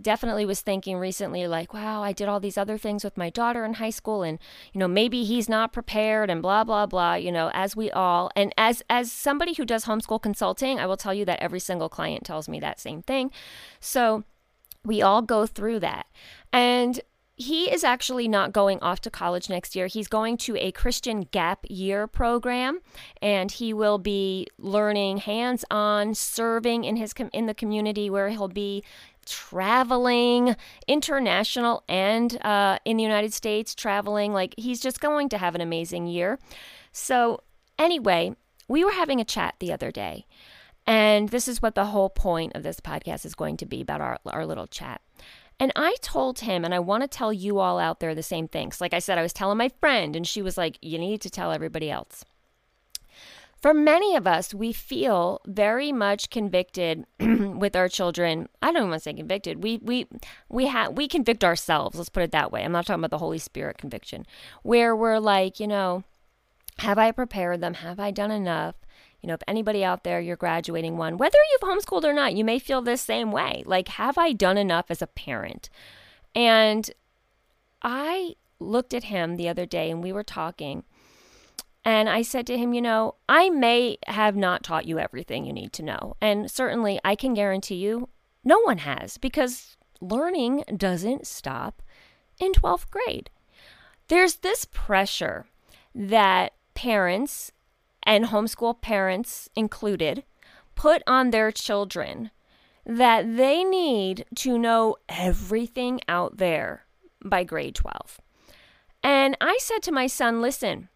definitely 0.00 0.44
was 0.44 0.60
thinking 0.60 0.98
recently 0.98 1.46
like 1.46 1.72
wow 1.72 2.02
i 2.02 2.12
did 2.12 2.28
all 2.28 2.40
these 2.40 2.58
other 2.58 2.76
things 2.76 3.04
with 3.04 3.16
my 3.16 3.30
daughter 3.30 3.64
in 3.64 3.74
high 3.74 3.90
school 3.90 4.24
and 4.24 4.40
you 4.72 4.78
know 4.80 4.88
maybe 4.88 5.22
he's 5.22 5.48
not 5.48 5.72
prepared 5.72 6.28
and 6.28 6.42
blah 6.42 6.64
blah 6.64 6.84
blah 6.84 7.14
you 7.14 7.30
know 7.30 7.48
as 7.54 7.76
we 7.76 7.90
all 7.92 8.28
and 8.34 8.52
as 8.58 8.82
as 8.90 9.12
somebody 9.12 9.54
who 9.54 9.64
does 9.64 9.84
homeschool 9.84 10.20
consulting 10.20 10.80
i 10.80 10.86
will 10.86 10.96
tell 10.96 11.14
you 11.14 11.24
that 11.24 11.38
every 11.40 11.60
single 11.60 11.88
client 11.88 12.24
tells 12.24 12.48
me 12.48 12.58
that 12.58 12.80
same 12.80 13.02
thing 13.02 13.30
so 13.78 14.24
we 14.84 15.00
all 15.00 15.22
go 15.22 15.46
through 15.46 15.78
that 15.78 16.06
and 16.52 17.00
he 17.36 17.70
is 17.70 17.82
actually 17.82 18.28
not 18.28 18.52
going 18.52 18.78
off 18.80 19.00
to 19.00 19.10
college 19.10 19.48
next 19.48 19.74
year. 19.74 19.88
He's 19.88 20.06
going 20.06 20.36
to 20.38 20.56
a 20.56 20.70
Christian 20.70 21.22
gap 21.22 21.66
year 21.68 22.06
program 22.06 22.80
and 23.20 23.50
he 23.50 23.72
will 23.72 23.98
be 23.98 24.46
learning 24.58 25.18
hands-on 25.18 26.14
serving 26.14 26.84
in 26.84 26.96
his 26.96 27.12
com- 27.12 27.30
in 27.32 27.46
the 27.46 27.54
community 27.54 28.08
where 28.08 28.28
he'll 28.28 28.48
be 28.48 28.84
traveling 29.26 30.54
international 30.86 31.82
and 31.88 32.38
uh, 32.44 32.78
in 32.84 32.98
the 32.98 33.02
United 33.02 33.32
States 33.32 33.74
traveling 33.74 34.32
like 34.32 34.54
he's 34.56 34.80
just 34.80 35.00
going 35.00 35.28
to 35.30 35.38
have 35.38 35.54
an 35.56 35.60
amazing 35.60 36.06
year. 36.06 36.38
So 36.92 37.40
anyway, 37.78 38.36
we 38.68 38.84
were 38.84 38.92
having 38.92 39.20
a 39.20 39.24
chat 39.24 39.56
the 39.58 39.72
other 39.72 39.90
day 39.90 40.26
and 40.86 41.30
this 41.30 41.48
is 41.48 41.62
what 41.62 41.74
the 41.74 41.86
whole 41.86 42.10
point 42.10 42.52
of 42.54 42.62
this 42.62 42.80
podcast 42.80 43.24
is 43.24 43.34
going 43.34 43.56
to 43.56 43.66
be 43.66 43.80
about 43.80 44.00
our, 44.00 44.18
our 44.26 44.46
little 44.46 44.66
chat. 44.66 45.00
And 45.60 45.72
I 45.76 45.96
told 46.02 46.40
him, 46.40 46.64
and 46.64 46.74
I 46.74 46.80
want 46.80 47.02
to 47.02 47.08
tell 47.08 47.32
you 47.32 47.58
all 47.58 47.78
out 47.78 48.00
there 48.00 48.14
the 48.14 48.22
same 48.22 48.48
things. 48.48 48.80
Like 48.80 48.92
I 48.92 48.98
said, 48.98 49.18
I 49.18 49.22
was 49.22 49.32
telling 49.32 49.58
my 49.58 49.70
friend, 49.80 50.16
and 50.16 50.26
she 50.26 50.42
was 50.42 50.58
like, 50.58 50.78
You 50.82 50.98
need 50.98 51.20
to 51.22 51.30
tell 51.30 51.52
everybody 51.52 51.90
else. 51.90 52.24
For 53.64 53.72
many 53.72 54.14
of 54.14 54.26
us, 54.26 54.52
we 54.52 54.74
feel 54.74 55.40
very 55.46 55.90
much 55.90 56.28
convicted 56.28 57.06
with 57.18 57.74
our 57.74 57.88
children. 57.88 58.48
I 58.60 58.66
don't 58.66 58.76
even 58.76 58.90
want 58.90 59.00
to 59.00 59.04
say 59.04 59.14
convicted. 59.14 59.62
We 59.62 59.78
we 59.78 60.06
we 60.50 60.66
have 60.66 60.92
we 60.98 61.08
convict 61.08 61.42
ourselves. 61.42 61.96
Let's 61.96 62.10
put 62.10 62.24
it 62.24 62.32
that 62.32 62.52
way. 62.52 62.62
I'm 62.62 62.72
not 62.72 62.84
talking 62.84 63.00
about 63.00 63.10
the 63.10 63.24
Holy 63.24 63.38
Spirit 63.38 63.78
conviction, 63.78 64.26
where 64.62 64.94
we're 64.94 65.18
like, 65.18 65.60
you 65.60 65.66
know, 65.66 66.04
have 66.80 66.98
I 66.98 67.10
prepared 67.10 67.62
them? 67.62 67.72
Have 67.74 67.98
I 67.98 68.10
done 68.10 68.30
enough? 68.30 68.74
You 69.24 69.28
know, 69.28 69.34
if 69.34 69.42
anybody 69.48 69.82
out 69.82 70.04
there, 70.04 70.20
you're 70.20 70.36
graduating 70.36 70.98
one, 70.98 71.16
whether 71.16 71.38
you've 71.50 71.62
homeschooled 71.62 72.04
or 72.04 72.12
not, 72.12 72.34
you 72.34 72.44
may 72.44 72.58
feel 72.58 72.82
this 72.82 73.00
same 73.00 73.32
way. 73.32 73.62
Like, 73.64 73.88
have 73.88 74.18
I 74.18 74.34
done 74.34 74.58
enough 74.58 74.90
as 74.90 75.00
a 75.00 75.06
parent? 75.06 75.70
And 76.34 76.90
I 77.80 78.34
looked 78.60 78.92
at 78.92 79.04
him 79.04 79.36
the 79.36 79.48
other 79.48 79.64
day 79.64 79.90
and 79.90 80.02
we 80.02 80.12
were 80.12 80.22
talking. 80.22 80.84
And 81.86 82.10
I 82.10 82.20
said 82.20 82.46
to 82.48 82.58
him, 82.58 82.74
you 82.74 82.82
know, 82.82 83.14
I 83.26 83.48
may 83.48 83.96
have 84.08 84.36
not 84.36 84.62
taught 84.62 84.86
you 84.86 84.98
everything 84.98 85.46
you 85.46 85.54
need 85.54 85.72
to 85.72 85.82
know. 85.82 86.16
And 86.20 86.50
certainly 86.50 87.00
I 87.02 87.14
can 87.14 87.32
guarantee 87.32 87.76
you 87.76 88.10
no 88.44 88.60
one 88.60 88.78
has 88.78 89.16
because 89.16 89.78
learning 90.02 90.64
doesn't 90.76 91.26
stop 91.26 91.80
in 92.38 92.52
12th 92.52 92.90
grade. 92.90 93.30
There's 94.08 94.36
this 94.36 94.66
pressure 94.66 95.46
that 95.94 96.52
parents 96.74 97.52
and 98.04 98.26
homeschool 98.26 98.80
parents 98.80 99.48
included, 99.56 100.24
put 100.74 101.02
on 101.06 101.30
their 101.30 101.50
children 101.50 102.30
that 102.86 103.36
they 103.36 103.64
need 103.64 104.26
to 104.34 104.58
know 104.58 104.96
everything 105.08 106.00
out 106.06 106.36
there 106.36 106.84
by 107.24 107.42
grade 107.44 107.74
12. 107.74 108.20
And 109.02 109.36
I 109.40 109.58
said 109.60 109.82
to 109.84 109.92
my 109.92 110.06
son, 110.06 110.40
listen, 110.40 110.88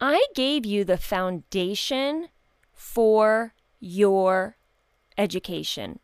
I 0.00 0.26
gave 0.34 0.66
you 0.66 0.84
the 0.84 0.98
foundation 0.98 2.28
for 2.72 3.54
your 3.80 4.56
education, 5.16 6.00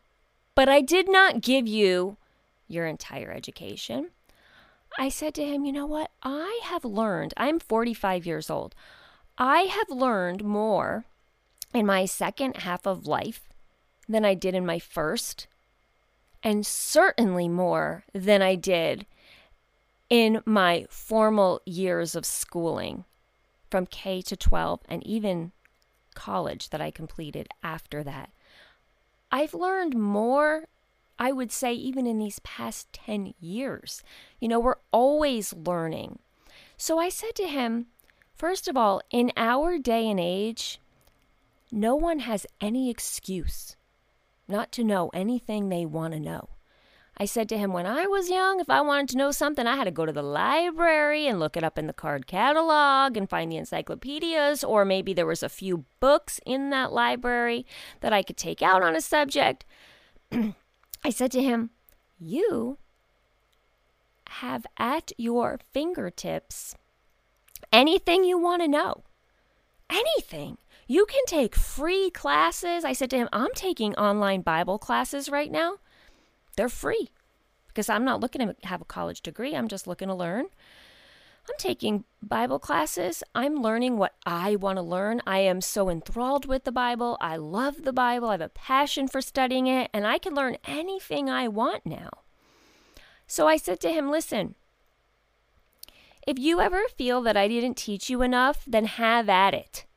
but 0.55 0.69
I 0.69 0.81
did 0.81 1.11
not 1.11 1.41
give 1.41 1.67
you 1.67 2.17
your 2.67 2.85
entire 2.85 3.31
education. 3.31 4.11
I 4.97 5.09
said 5.09 5.33
to 5.35 5.45
him, 5.45 5.65
you 5.65 5.71
know 5.71 5.85
what? 5.85 6.11
I 6.23 6.61
have 6.63 6.85
learned, 6.85 7.33
I'm 7.37 7.59
45 7.59 8.25
years 8.25 8.49
old. 8.49 8.73
I 9.41 9.61
have 9.61 9.89
learned 9.89 10.43
more 10.43 11.05
in 11.73 11.85
my 11.85 12.03
second 12.03 12.57
half 12.57 12.85
of 12.85 13.07
life 13.07 13.47
than 14.07 14.25
I 14.25 14.33
did 14.33 14.53
in 14.53 14.65
my 14.65 14.79
first, 14.79 15.47
and 16.43 16.65
certainly 16.65 17.47
more 17.47 18.03
than 18.13 18.41
I 18.41 18.55
did 18.55 19.05
in 20.09 20.41
my 20.45 20.87
formal 20.89 21.61
years 21.65 22.15
of 22.15 22.25
schooling 22.25 23.05
from 23.71 23.85
K 23.85 24.21
to 24.23 24.35
12 24.35 24.81
and 24.89 25.07
even 25.07 25.53
college 26.15 26.69
that 26.71 26.81
I 26.81 26.91
completed 26.91 27.47
after 27.63 28.03
that. 28.03 28.31
I've 29.31 29.53
learned 29.53 29.95
more, 29.95 30.65
I 31.17 31.31
would 31.31 31.53
say, 31.53 31.73
even 31.73 32.05
in 32.05 32.19
these 32.19 32.39
past 32.39 32.91
10 32.91 33.35
years. 33.39 34.03
You 34.41 34.49
know, 34.49 34.59
we're 34.59 34.75
always 34.91 35.53
learning. 35.53 36.19
So 36.75 36.99
I 36.99 37.07
said 37.07 37.35
to 37.35 37.47
him, 37.47 37.85
first 38.39 38.67
of 38.67 38.75
all, 38.75 39.01
in 39.11 39.31
our 39.37 39.77
day 39.77 40.09
and 40.09 40.19
age, 40.19 40.79
no 41.71 41.95
one 41.95 42.19
has 42.19 42.47
any 42.59 42.89
excuse 42.89 43.75
not 44.47 44.71
to 44.71 44.83
know 44.83 45.09
anything 45.13 45.69
they 45.69 45.85
want 45.85 46.13
to 46.13 46.19
know. 46.19 46.49
I 47.21 47.25
said 47.25 47.49
to 47.49 47.57
him, 47.57 47.73
when 47.73 47.85
I 47.85 48.07
was 48.07 48.29
young, 48.29 48.61
if 48.61 48.69
I 48.69 48.79
wanted 48.79 49.09
to 49.09 49.17
know 49.17 49.31
something, 49.31 49.67
I 49.67 49.75
had 49.75 49.83
to 49.83 49.91
go 49.91 50.05
to 50.05 50.13
the 50.13 50.23
library 50.23 51.27
and 51.27 51.37
look 51.37 51.57
it 51.57 51.65
up 51.65 51.77
in 51.77 51.85
the 51.85 51.93
card 51.93 52.27
catalog 52.27 53.17
and 53.17 53.29
find 53.29 53.51
the 53.51 53.57
encyclopedias, 53.57 54.63
or 54.63 54.85
maybe 54.85 55.13
there 55.13 55.25
was 55.25 55.43
a 55.43 55.49
few 55.49 55.85
books 55.99 56.39
in 56.45 56.69
that 56.69 56.93
library 56.93 57.65
that 57.99 58.13
I 58.13 58.23
could 58.23 58.37
take 58.37 58.61
out 58.61 58.81
on 58.81 58.95
a 58.95 59.01
subject. 59.01 59.65
I 60.31 61.09
said 61.09 61.31
to 61.33 61.43
him, 61.43 61.71
You 62.17 62.77
have 64.29 64.65
at 64.77 65.11
your 65.17 65.59
fingertips 65.73 66.75
anything 67.71 68.23
you 68.23 68.37
want 68.37 68.61
to 68.61 68.67
know. 68.67 69.03
Anything. 69.89 70.57
You 70.87 71.05
can 71.05 71.21
take 71.27 71.55
free 71.55 72.09
classes. 72.09 72.83
I 72.83 72.93
said 72.93 73.09
to 73.11 73.17
him, 73.17 73.29
I'm 73.31 73.53
taking 73.53 73.93
online 73.95 74.41
Bible 74.41 74.79
classes 74.79 75.29
right 75.29 75.51
now. 75.51 75.77
They're 76.55 76.69
free 76.69 77.09
because 77.67 77.89
I'm 77.89 78.03
not 78.03 78.19
looking 78.19 78.41
to 78.45 78.55
have 78.63 78.81
a 78.81 78.85
college 78.85 79.21
degree. 79.21 79.55
I'm 79.55 79.67
just 79.67 79.87
looking 79.87 80.07
to 80.07 80.15
learn. 80.15 80.45
I'm 81.47 81.55
taking 81.57 82.03
Bible 82.21 82.59
classes. 82.59 83.23
I'm 83.33 83.61
learning 83.61 83.97
what 83.97 84.13
I 84.25 84.55
want 84.55 84.77
to 84.77 84.83
learn. 84.83 85.21
I 85.25 85.39
am 85.39 85.61
so 85.61 85.89
enthralled 85.89 86.45
with 86.45 86.63
the 86.63 86.71
Bible. 86.71 87.17
I 87.21 87.37
love 87.37 87.83
the 87.83 87.93
Bible. 87.93 88.29
I 88.29 88.33
have 88.33 88.41
a 88.41 88.49
passion 88.49 89.07
for 89.07 89.21
studying 89.21 89.65
it, 89.65 89.89
and 89.93 90.05
I 90.05 90.17
can 90.19 90.35
learn 90.35 90.57
anything 90.65 91.29
I 91.29 91.47
want 91.47 91.85
now. 91.85 92.09
So 93.25 93.47
I 93.47 93.57
said 93.57 93.79
to 93.81 93.91
him, 93.91 94.11
Listen, 94.11 94.55
if 96.29 96.37
you 96.37 96.61
ever 96.61 96.83
feel 96.95 97.23
that 97.23 97.35
I 97.35 97.47
didn't 97.47 97.73
teach 97.73 98.07
you 98.07 98.21
enough, 98.21 98.63
then 98.67 98.85
have 98.85 99.29
at 99.29 99.55
it. 99.55 99.87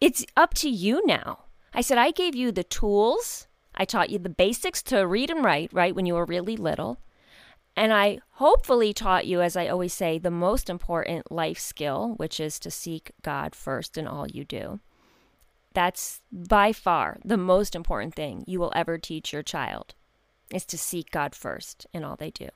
It's 0.00 0.26
up 0.36 0.54
to 0.54 0.68
you 0.68 1.06
now. 1.06 1.44
I 1.72 1.82
said, 1.82 1.98
I 1.98 2.10
gave 2.10 2.34
you 2.34 2.50
the 2.50 2.64
tools. 2.64 3.46
I 3.72 3.84
taught 3.84 4.10
you 4.10 4.18
the 4.18 4.28
basics 4.28 4.82
to 4.84 5.06
read 5.06 5.30
and 5.30 5.44
write, 5.44 5.72
right, 5.72 5.94
when 5.94 6.04
you 6.04 6.14
were 6.14 6.24
really 6.24 6.56
little. 6.56 6.98
And 7.76 7.92
I 7.92 8.18
hopefully 8.32 8.92
taught 8.92 9.28
you, 9.28 9.40
as 9.40 9.56
I 9.56 9.68
always 9.68 9.94
say, 9.94 10.18
the 10.18 10.32
most 10.32 10.68
important 10.68 11.30
life 11.30 11.60
skill, 11.60 12.14
which 12.16 12.40
is 12.40 12.58
to 12.58 12.70
seek 12.70 13.12
God 13.22 13.54
first 13.54 13.96
in 13.96 14.08
all 14.08 14.26
you 14.26 14.44
do. 14.44 14.80
That's 15.74 16.22
by 16.32 16.72
far 16.72 17.18
the 17.24 17.36
most 17.36 17.76
important 17.76 18.16
thing 18.16 18.42
you 18.48 18.58
will 18.58 18.72
ever 18.74 18.98
teach 18.98 19.32
your 19.32 19.44
child 19.44 19.94
is 20.52 20.64
to 20.66 20.76
seek 20.76 21.12
God 21.12 21.36
first 21.36 21.86
in 21.92 22.02
all 22.02 22.16
they 22.16 22.32
do. 22.32 22.48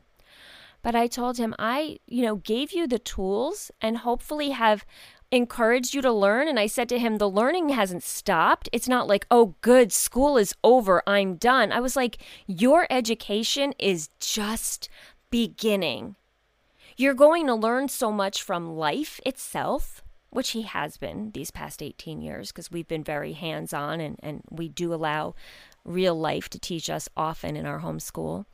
But 0.82 0.94
I 0.94 1.06
told 1.06 1.37
him 1.37 1.54
I, 1.58 1.99
you 2.06 2.22
know, 2.22 2.37
gave 2.37 2.72
you 2.72 2.87
the 2.87 2.99
tools 2.99 3.70
and 3.80 3.99
hopefully 3.99 4.50
have 4.50 4.84
encouraged 5.30 5.94
you 5.94 6.02
to 6.02 6.12
learn. 6.12 6.49
And 6.49 6.58
I 6.58 6.66
said 6.66 6.88
to 6.88 6.99
him, 6.99 7.18
the 7.18 7.28
learning 7.28 7.70
hasn't 7.70 8.02
stopped. 8.02 8.68
It's 8.72 8.88
not 8.88 9.06
like, 9.06 9.26
oh, 9.30 9.54
good, 9.60 9.92
school 9.92 10.37
is 10.37 10.54
over, 10.64 11.02
I'm 11.06 11.37
done. 11.37 11.72
I 11.72 11.80
was 11.80 11.96
like, 11.96 12.18
your 12.46 12.87
education 12.90 13.75
is 13.78 14.08
just 14.18 14.88
beginning. 15.30 16.16
You're 16.96 17.14
going 17.14 17.46
to 17.46 17.54
learn 17.54 17.88
so 17.88 18.10
much 18.10 18.42
from 18.42 18.76
life 18.76 19.20
itself, 19.25 20.02
which 20.30 20.50
he 20.50 20.62
has 20.62 20.96
been 20.96 21.30
these 21.32 21.50
past 21.50 21.82
18 21.82 22.20
years, 22.20 22.50
because 22.50 22.70
we've 22.70 22.88
been 22.88 23.04
very 23.04 23.32
hands 23.32 23.72
on 23.72 24.00
and, 24.00 24.18
and 24.22 24.42
we 24.50 24.68
do 24.68 24.92
allow 24.92 25.34
real 25.84 26.14
life 26.14 26.49
to 26.50 26.58
teach 26.58 26.90
us 26.90 27.08
often 27.16 27.56
in 27.56 27.66
our 27.66 27.80
homeschool. 27.80 28.44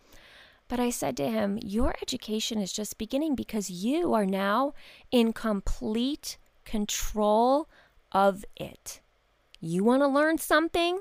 But 0.69 0.81
I 0.81 0.91
said 0.91 1.17
to 1.19 1.29
him, 1.29 1.59
Your 1.63 1.95
education 2.03 2.61
is 2.61 2.73
just 2.73 2.99
beginning 2.99 3.35
because 3.35 3.71
you 3.71 4.15
are 4.15 4.27
now 4.27 4.75
in 5.11 5.33
complete 5.33 6.39
control 6.65 7.69
of 8.11 8.45
it. 8.57 9.01
You 9.61 9.85
want 9.85 10.03
to 10.03 10.09
learn 10.09 10.39
something? 10.39 11.01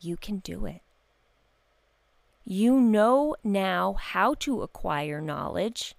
You 0.00 0.16
can 0.16 0.38
do 0.38 0.64
it. 0.64 0.80
You 2.44 2.80
know 2.80 3.36
now 3.44 3.94
how 3.94 4.34
to 4.40 4.62
acquire 4.62 5.20
knowledge, 5.20 5.94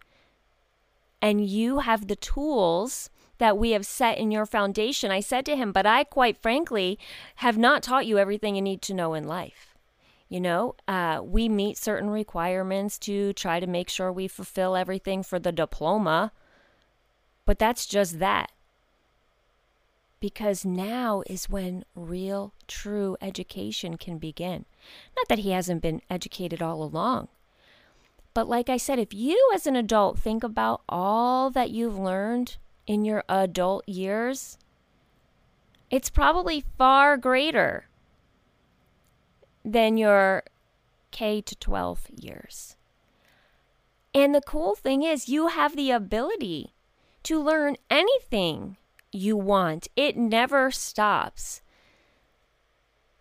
and 1.22 1.46
you 1.46 1.80
have 1.80 2.08
the 2.08 2.16
tools 2.16 3.10
that 3.38 3.58
we 3.58 3.72
have 3.72 3.86
set 3.86 4.18
in 4.18 4.32
your 4.32 4.46
foundation. 4.46 5.12
I 5.12 5.20
said 5.20 5.46
to 5.48 5.56
him, 5.56 5.72
But 5.72 5.86
I, 5.86 6.04
quite 6.04 6.38
frankly, 6.38 6.98
have 7.38 7.58
not 7.58 7.84
taught 7.84 8.06
you 8.06 8.18
everything 8.18 8.56
you 8.56 8.62
need 8.62 8.82
to 8.84 8.94
know 8.94 9.14
in 9.14 9.28
life. 9.28 9.71
You 10.32 10.40
know, 10.40 10.76
uh, 10.88 11.20
we 11.22 11.50
meet 11.50 11.78
certain 11.78 12.10
requirements 12.10 12.98
to 13.00 13.34
try 13.34 13.60
to 13.60 13.68
make 13.68 13.90
sure 13.90 14.14
we 14.14 14.30
fulfill 14.30 14.78
everything 14.78 15.24
for 15.24 15.40
the 15.40 15.52
diploma, 15.52 16.32
but 17.46 17.60
that's 17.60 17.86
just 17.86 18.20
that 18.20 18.50
because 20.22 20.64
now 20.64 21.22
is 21.28 21.50
when 21.50 21.84
real, 21.96 22.54
true 22.66 23.18
education 23.20 23.98
can 23.98 24.20
begin. 24.20 24.64
Not 25.18 25.28
that 25.28 25.40
he 25.40 25.52
hasn't 25.52 25.82
been 25.82 26.02
educated 26.10 26.62
all 26.62 26.82
along. 26.82 27.28
But 28.34 28.48
like 28.48 28.70
I 28.70 28.78
said, 28.78 29.00
if 29.00 29.14
you 29.14 29.52
as 29.54 29.68
an 29.68 29.76
adult 29.76 30.18
think 30.18 30.46
about 30.46 30.82
all 30.88 31.50
that 31.50 31.72
you've 31.72 32.00
learned 32.00 32.56
in 32.88 33.04
your 33.04 33.26
adult 33.28 33.84
years, 33.86 34.58
it's 35.90 36.10
probably 36.10 36.64
far 36.78 37.18
greater 37.18 37.88
than 39.64 39.98
your 39.98 40.44
K 41.12 41.42
to 41.42 41.56
12 41.56 42.08
years. 42.16 42.76
And 44.14 44.36
the 44.36 44.42
cool 44.42 44.76
thing 44.76 45.04
is, 45.04 45.30
you 45.30 45.48
have 45.48 45.76
the 45.76 45.92
ability 45.92 46.74
to 47.24 47.42
learn 47.42 47.78
anything 47.90 48.78
you 49.12 49.38
want. 49.38 49.88
It 49.96 50.18
never 50.18 50.72
stops. 50.72 51.62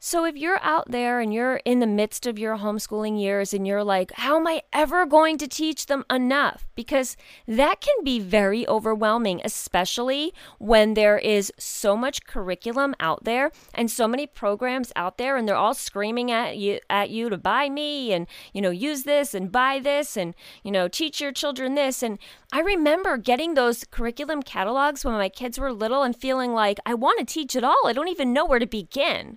So 0.02 0.24
if 0.24 0.34
you're 0.34 0.58
out 0.62 0.90
there 0.90 1.20
and 1.20 1.30
you're 1.34 1.60
in 1.66 1.80
the 1.80 1.86
midst 1.86 2.26
of 2.26 2.38
your 2.38 2.56
homeschooling 2.56 3.20
years 3.20 3.52
and 3.52 3.66
you're 3.66 3.84
like, 3.84 4.12
how 4.12 4.36
am 4.36 4.46
I 4.46 4.62
ever 4.72 5.04
going 5.04 5.36
to 5.36 5.46
teach 5.46 5.84
them 5.86 6.06
enough? 6.08 6.66
Because 6.74 7.18
that 7.46 7.82
can 7.82 8.02
be 8.02 8.18
very 8.18 8.66
overwhelming, 8.66 9.42
especially 9.44 10.32
when 10.58 10.94
there 10.94 11.18
is 11.18 11.52
so 11.58 11.98
much 11.98 12.24
curriculum 12.24 12.94
out 12.98 13.24
there 13.24 13.52
and 13.74 13.90
so 13.90 14.08
many 14.08 14.26
programs 14.26 14.90
out 14.96 15.18
there 15.18 15.36
and 15.36 15.46
they're 15.46 15.54
all 15.54 15.74
screaming 15.74 16.30
at 16.30 16.56
you 16.56 16.80
at 16.88 17.10
you 17.10 17.28
to 17.28 17.36
buy 17.36 17.68
me 17.68 18.14
and 18.14 18.26
you 18.54 18.62
know 18.62 18.70
use 18.70 19.02
this 19.02 19.34
and 19.34 19.52
buy 19.52 19.78
this 19.78 20.16
and 20.16 20.34
you 20.64 20.70
know 20.72 20.88
teach 20.88 21.20
your 21.20 21.30
children 21.30 21.74
this 21.74 22.02
and 22.02 22.18
I 22.54 22.60
remember 22.60 23.18
getting 23.18 23.52
those 23.52 23.84
curriculum 23.84 24.42
catalogs 24.42 25.04
when 25.04 25.12
my 25.12 25.28
kids 25.28 25.58
were 25.58 25.74
little 25.74 26.02
and 26.02 26.16
feeling 26.16 26.54
like 26.54 26.78
I 26.86 26.94
want 26.94 27.18
to 27.18 27.26
teach 27.26 27.54
it 27.54 27.64
all. 27.64 27.86
I 27.86 27.92
don't 27.92 28.08
even 28.08 28.32
know 28.32 28.46
where 28.46 28.58
to 28.58 28.66
begin. 28.66 29.36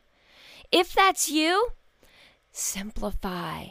If 0.74 0.92
that's 0.92 1.30
you, 1.30 1.68
simplify. 2.52 3.66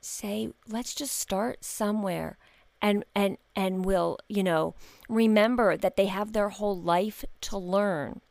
Say, 0.00 0.48
let's 0.66 0.92
just 0.92 1.16
start 1.16 1.64
somewhere 1.64 2.36
and 2.82 3.04
and 3.14 3.38
and 3.54 3.84
will, 3.84 4.18
you 4.28 4.42
know, 4.42 4.74
remember 5.08 5.76
that 5.76 5.94
they 5.94 6.06
have 6.06 6.32
their 6.32 6.48
whole 6.48 6.76
life 6.76 7.24
to 7.42 7.56
learn. 7.56 8.22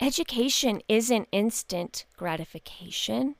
Education 0.00 0.82
isn't 0.88 1.28
instant 1.30 2.04
gratification. 2.16 3.36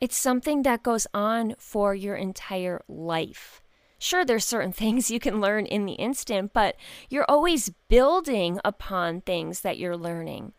It's 0.00 0.16
something 0.16 0.62
that 0.62 0.82
goes 0.82 1.06
on 1.12 1.54
for 1.58 1.94
your 1.94 2.16
entire 2.16 2.80
life. 2.88 3.60
Sure, 3.98 4.24
there's 4.24 4.46
certain 4.46 4.72
things 4.82 5.10
you 5.10 5.20
can 5.20 5.38
learn 5.38 5.66
in 5.66 5.84
the 5.84 6.00
instant, 6.00 6.54
but 6.54 6.76
you're 7.10 7.26
always 7.28 7.72
building 7.90 8.58
upon 8.64 9.20
things 9.20 9.60
that 9.60 9.76
you're 9.76 9.98
learning. 9.98 10.54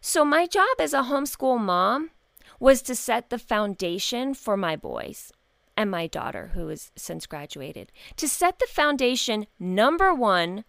So, 0.00 0.24
my 0.24 0.46
job 0.46 0.76
as 0.78 0.94
a 0.94 1.02
homeschool 1.02 1.60
mom 1.60 2.10
was 2.58 2.80
to 2.82 2.94
set 2.94 3.28
the 3.28 3.38
foundation 3.38 4.32
for 4.32 4.56
my 4.56 4.74
boys 4.74 5.30
and 5.76 5.90
my 5.90 6.06
daughter, 6.06 6.52
who 6.54 6.68
has 6.68 6.90
since 6.96 7.26
graduated, 7.26 7.92
to 8.16 8.26
set 8.26 8.58
the 8.58 8.66
foundation, 8.66 9.46
number 9.58 10.14
one, 10.14 10.64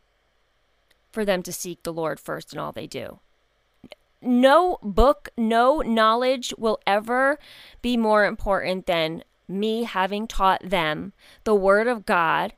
for 1.12 1.24
them 1.24 1.44
to 1.44 1.54
seek 1.54 1.84
the 1.84 1.94
Lord 1.94 2.20
first 2.20 2.54
in 2.54 2.60
all 2.60 2.72
they 2.74 2.88
do. 2.88 3.20
No 4.22 4.78
book, 4.84 5.30
no 5.38 5.80
knowledge 5.80 6.54
will 6.58 6.80
ever 6.86 7.40
be 7.82 7.98
more 7.98 8.26
important 8.26 8.86
than 8.86 9.24
me 9.48 9.84
having 9.84 10.28
taught 10.28 10.62
them 10.62 11.14
the 11.46 11.56
Word 11.56 11.88
of 11.88 12.06
God, 12.06 12.54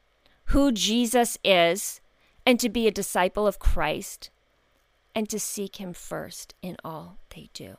who 0.46 0.72
Jesus 0.72 1.38
is, 1.44 2.02
and 2.46 2.60
to 2.60 2.68
be 2.68 2.88
a 2.88 2.92
disciple 2.92 3.48
of 3.48 3.60
Christ 3.60 4.32
and 5.16 5.30
to 5.30 5.40
seek 5.40 5.78
Him 5.78 5.94
first 5.94 6.56
in 6.62 6.78
all 6.84 7.18
they 7.36 7.50
do. 7.54 7.78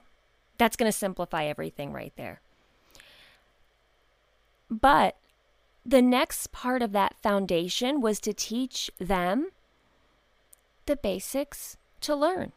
That's 0.59 0.77
going 0.77 0.91
to 0.91 0.97
simplify 0.97 1.45
everything 1.45 1.93
right 1.93 2.13
there. 2.17 2.41
But 4.71 5.17
the 5.85 6.03
next 6.03 6.53
part 6.53 6.83
of 6.83 6.93
that 6.93 7.17
foundation 7.23 8.01
was 8.01 8.21
to 8.21 8.33
teach 8.33 8.91
them 8.99 9.51
the 10.87 10.97
basics 10.97 11.77
to 12.01 12.15
learn. 12.15 12.53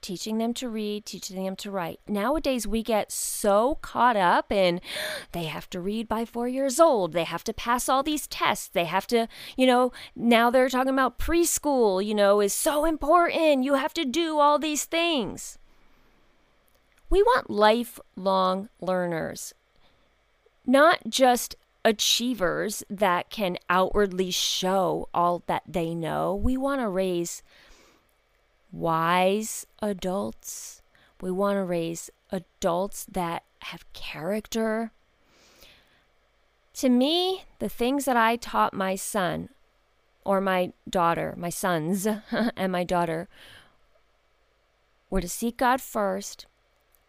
Teaching 0.00 0.38
them 0.38 0.54
to 0.54 0.68
read, 0.68 1.04
teaching 1.04 1.44
them 1.44 1.56
to 1.56 1.70
write. 1.70 2.00
Nowadays, 2.06 2.66
we 2.66 2.82
get 2.82 3.10
so 3.12 3.76
caught 3.82 4.16
up 4.16 4.52
in 4.52 4.80
they 5.32 5.44
have 5.44 5.68
to 5.70 5.80
read 5.80 6.08
by 6.08 6.24
four 6.24 6.48
years 6.48 6.78
old, 6.80 7.12
they 7.12 7.24
have 7.24 7.44
to 7.44 7.52
pass 7.52 7.88
all 7.88 8.02
these 8.02 8.26
tests, 8.26 8.68
they 8.68 8.84
have 8.84 9.06
to, 9.08 9.28
you 9.56 9.66
know, 9.66 9.92
now 10.14 10.50
they're 10.50 10.68
talking 10.68 10.92
about 10.92 11.18
preschool, 11.18 12.04
you 12.04 12.14
know, 12.14 12.40
is 12.40 12.52
so 12.52 12.84
important. 12.84 13.64
You 13.64 13.74
have 13.74 13.94
to 13.94 14.04
do 14.04 14.38
all 14.38 14.58
these 14.58 14.84
things. 14.84 15.58
We 17.10 17.22
want 17.22 17.48
lifelong 17.48 18.68
learners, 18.80 19.54
not 20.66 21.00
just 21.08 21.56
achievers 21.84 22.84
that 22.90 23.30
can 23.30 23.56
outwardly 23.70 24.30
show 24.30 25.08
all 25.14 25.42
that 25.46 25.62
they 25.66 25.94
know. 25.94 26.34
We 26.34 26.56
want 26.56 26.80
to 26.80 26.88
raise 26.88 27.42
wise 28.72 29.66
adults. 29.80 30.82
We 31.20 31.30
want 31.30 31.56
to 31.56 31.64
raise 31.64 32.10
adults 32.30 33.06
that 33.10 33.44
have 33.60 33.90
character. 33.92 34.92
To 36.74 36.88
me, 36.88 37.44
the 37.58 37.68
things 37.68 38.04
that 38.04 38.16
I 38.16 38.36
taught 38.36 38.72
my 38.72 38.94
son 38.94 39.48
or 40.24 40.40
my 40.40 40.72
daughter, 40.88 41.34
my 41.36 41.50
sons 41.50 42.06
and 42.56 42.72
my 42.72 42.84
daughter, 42.84 43.28
were 45.10 45.20
to 45.20 45.28
seek 45.28 45.56
God 45.56 45.80
first, 45.80 46.46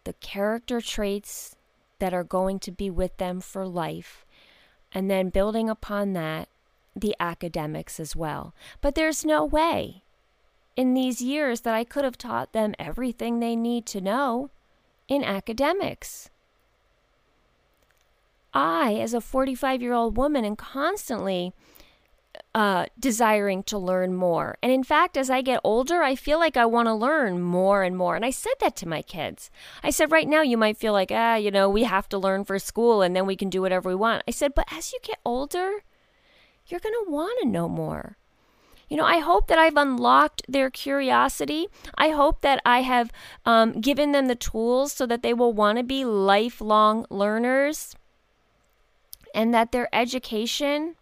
the 0.04 0.14
character 0.14 0.80
traits 0.80 1.54
that 1.98 2.14
are 2.14 2.24
going 2.24 2.58
to 2.60 2.72
be 2.72 2.90
with 2.90 3.16
them 3.18 3.40
for 3.40 3.66
life, 3.66 4.24
and 4.92 5.10
then 5.10 5.28
building 5.28 5.68
upon 5.68 6.14
that, 6.14 6.48
the 6.96 7.14
academics 7.20 8.00
as 8.00 8.16
well. 8.16 8.54
But 8.80 8.94
there's 8.94 9.24
no 9.24 9.44
way 9.44 10.02
in 10.80 10.94
these 10.94 11.20
years 11.20 11.60
that 11.60 11.74
I 11.74 11.84
could 11.84 12.04
have 12.04 12.16
taught 12.16 12.54
them 12.54 12.74
everything 12.78 13.38
they 13.38 13.54
need 13.54 13.84
to 13.86 14.00
know 14.00 14.48
in 15.08 15.22
academics. 15.22 16.30
I, 18.54 18.94
as 18.94 19.12
a 19.12 19.20
45 19.20 19.82
year 19.82 19.92
old 19.92 20.16
woman, 20.16 20.46
am 20.46 20.56
constantly 20.56 21.52
uh, 22.54 22.86
desiring 22.98 23.62
to 23.64 23.76
learn 23.76 24.14
more. 24.14 24.56
And 24.62 24.72
in 24.72 24.82
fact, 24.82 25.18
as 25.18 25.28
I 25.28 25.42
get 25.42 25.60
older, 25.62 26.02
I 26.02 26.14
feel 26.14 26.38
like 26.38 26.56
I 26.56 26.64
want 26.64 26.86
to 26.86 26.94
learn 26.94 27.42
more 27.42 27.82
and 27.82 27.94
more. 27.94 28.16
And 28.16 28.24
I 28.24 28.30
said 28.30 28.54
that 28.60 28.74
to 28.76 28.88
my 28.88 29.02
kids. 29.02 29.50
I 29.84 29.90
said, 29.90 30.10
right 30.10 30.26
now, 30.26 30.40
you 30.40 30.56
might 30.56 30.78
feel 30.78 30.94
like, 30.94 31.12
ah, 31.12 31.34
you 31.34 31.50
know, 31.50 31.68
we 31.68 31.84
have 31.84 32.08
to 32.08 32.18
learn 32.18 32.44
for 32.44 32.58
school 32.58 33.02
and 33.02 33.14
then 33.14 33.26
we 33.26 33.36
can 33.36 33.50
do 33.50 33.60
whatever 33.60 33.90
we 33.90 33.94
want. 33.94 34.22
I 34.26 34.30
said, 34.30 34.54
but 34.54 34.72
as 34.72 34.94
you 34.94 34.98
get 35.02 35.18
older, 35.26 35.84
you're 36.68 36.80
going 36.80 37.04
to 37.04 37.10
want 37.10 37.38
to 37.42 37.48
know 37.48 37.68
more. 37.68 38.16
You 38.90 38.96
know, 38.96 39.04
I 39.04 39.20
hope 39.20 39.46
that 39.46 39.58
I've 39.58 39.76
unlocked 39.76 40.42
their 40.48 40.68
curiosity. 40.68 41.68
I 41.96 42.10
hope 42.10 42.40
that 42.40 42.60
I 42.66 42.80
have 42.80 43.12
um, 43.46 43.80
given 43.80 44.10
them 44.10 44.26
the 44.26 44.34
tools 44.34 44.92
so 44.92 45.06
that 45.06 45.22
they 45.22 45.32
will 45.32 45.52
want 45.52 45.78
to 45.78 45.84
be 45.84 46.04
lifelong 46.04 47.06
learners 47.08 47.94
and 49.32 49.54
that 49.54 49.70
their 49.70 49.88
education 49.94 50.96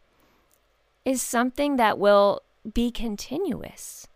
is 1.07 1.23
something 1.23 1.76
that 1.76 1.99
will 1.99 2.42
be 2.75 2.90
continuous. 2.90 4.07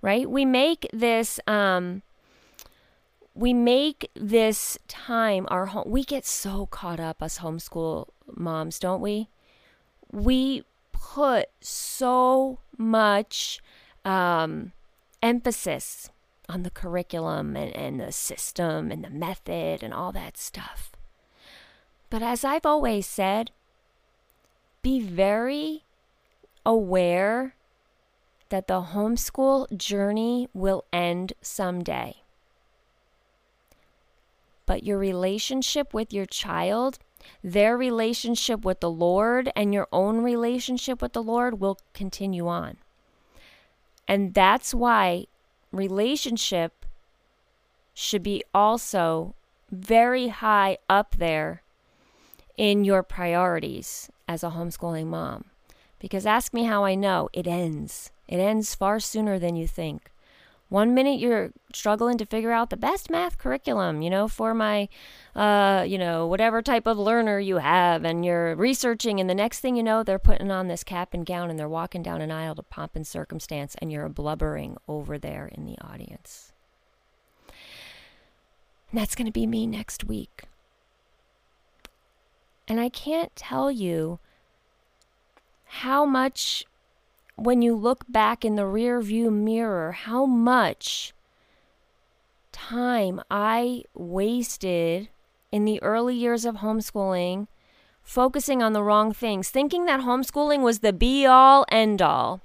Right? 0.00 0.28
We 0.28 0.44
make 0.44 0.88
this 0.92 1.38
um 1.46 2.02
we 3.34 3.54
make 3.54 4.10
this 4.14 4.76
time 4.88 5.46
our 5.48 5.66
home 5.66 5.84
we 5.86 6.02
get 6.02 6.26
so 6.26 6.66
caught 6.66 6.98
up 6.98 7.22
as 7.22 7.38
homeschool 7.38 8.08
moms, 8.34 8.80
don't 8.80 9.00
we? 9.00 9.28
We 10.10 10.64
put 11.02 11.48
so 11.60 12.58
much 12.78 13.60
um, 14.04 14.72
emphasis 15.22 16.10
on 16.48 16.62
the 16.62 16.70
curriculum 16.70 17.56
and, 17.56 17.74
and 17.74 18.00
the 18.00 18.12
system 18.12 18.90
and 18.90 19.04
the 19.04 19.10
method 19.10 19.82
and 19.82 19.92
all 19.92 20.12
that 20.12 20.36
stuff. 20.36 20.92
But 22.08 22.22
as 22.22 22.44
I've 22.44 22.66
always 22.66 23.06
said, 23.06 23.50
be 24.82 25.00
very 25.00 25.84
aware 26.64 27.54
that 28.48 28.68
the 28.68 28.82
homeschool 28.82 29.76
journey 29.76 30.48
will 30.54 30.84
end 30.92 31.32
someday. 31.40 32.16
But 34.66 34.84
your 34.84 34.98
relationship 34.98 35.92
with 35.92 36.12
your 36.12 36.26
child, 36.26 36.98
their 37.42 37.76
relationship 37.76 38.64
with 38.64 38.80
the 38.80 38.90
Lord, 38.90 39.50
and 39.56 39.72
your 39.74 39.88
own 39.92 40.22
relationship 40.22 41.02
with 41.02 41.12
the 41.12 41.22
Lord 41.22 41.60
will 41.60 41.78
continue 41.94 42.48
on. 42.48 42.76
And 44.06 44.34
that's 44.34 44.74
why 44.74 45.26
relationship 45.72 46.84
should 47.94 48.22
be 48.22 48.42
also 48.54 49.34
very 49.70 50.28
high 50.28 50.78
up 50.88 51.16
there 51.16 51.62
in 52.56 52.84
your 52.84 53.02
priorities 53.02 54.10
as 54.28 54.44
a 54.44 54.50
homeschooling 54.50 55.06
mom. 55.06 55.46
Because 55.98 56.26
ask 56.26 56.52
me 56.52 56.64
how 56.64 56.84
I 56.84 56.94
know, 56.94 57.28
it 57.32 57.46
ends. 57.46 58.10
It 58.28 58.38
ends 58.38 58.74
far 58.74 59.00
sooner 59.00 59.38
than 59.38 59.56
you 59.56 59.66
think. 59.66 60.11
One 60.72 60.94
minute 60.94 61.20
you're 61.20 61.52
struggling 61.74 62.16
to 62.16 62.24
figure 62.24 62.50
out 62.50 62.70
the 62.70 62.78
best 62.78 63.10
math 63.10 63.36
curriculum, 63.36 64.00
you 64.00 64.08
know, 64.08 64.26
for 64.26 64.54
my, 64.54 64.88
uh, 65.36 65.84
you 65.86 65.98
know, 65.98 66.26
whatever 66.26 66.62
type 66.62 66.86
of 66.86 66.96
learner 66.96 67.38
you 67.38 67.58
have, 67.58 68.06
and 68.06 68.24
you're 68.24 68.56
researching, 68.56 69.20
and 69.20 69.28
the 69.28 69.34
next 69.34 69.60
thing 69.60 69.76
you 69.76 69.82
know, 69.82 70.02
they're 70.02 70.18
putting 70.18 70.50
on 70.50 70.68
this 70.68 70.82
cap 70.82 71.12
and 71.12 71.26
gown 71.26 71.50
and 71.50 71.58
they're 71.58 71.68
walking 71.68 72.02
down 72.02 72.22
an 72.22 72.30
aisle 72.30 72.54
to 72.54 72.62
pomp 72.62 72.96
and 72.96 73.06
circumstance, 73.06 73.76
and 73.82 73.92
you're 73.92 74.08
blubbering 74.08 74.78
over 74.88 75.18
there 75.18 75.46
in 75.46 75.66
the 75.66 75.76
audience. 75.82 76.52
And 78.90 78.98
that's 78.98 79.14
going 79.14 79.26
to 79.26 79.30
be 79.30 79.46
me 79.46 79.66
next 79.66 80.04
week. 80.04 80.44
And 82.66 82.80
I 82.80 82.88
can't 82.88 83.36
tell 83.36 83.70
you 83.70 84.20
how 85.66 86.06
much, 86.06 86.64
when 87.44 87.62
you 87.62 87.74
look 87.74 88.04
back 88.08 88.44
in 88.44 88.56
the 88.56 88.66
rear 88.66 89.00
view 89.00 89.30
mirror, 89.30 89.92
how 89.92 90.26
much 90.26 91.12
time 92.52 93.20
I 93.30 93.84
wasted 93.94 95.08
in 95.50 95.64
the 95.64 95.82
early 95.82 96.14
years 96.14 96.44
of 96.44 96.56
homeschooling 96.56 97.48
focusing 98.02 98.62
on 98.62 98.72
the 98.72 98.82
wrong 98.82 99.12
things, 99.12 99.48
thinking 99.48 99.86
that 99.86 100.00
homeschooling 100.00 100.62
was 100.62 100.80
the 100.80 100.92
be 100.92 101.24
all 101.24 101.64
end 101.70 102.02
all. 102.02 102.40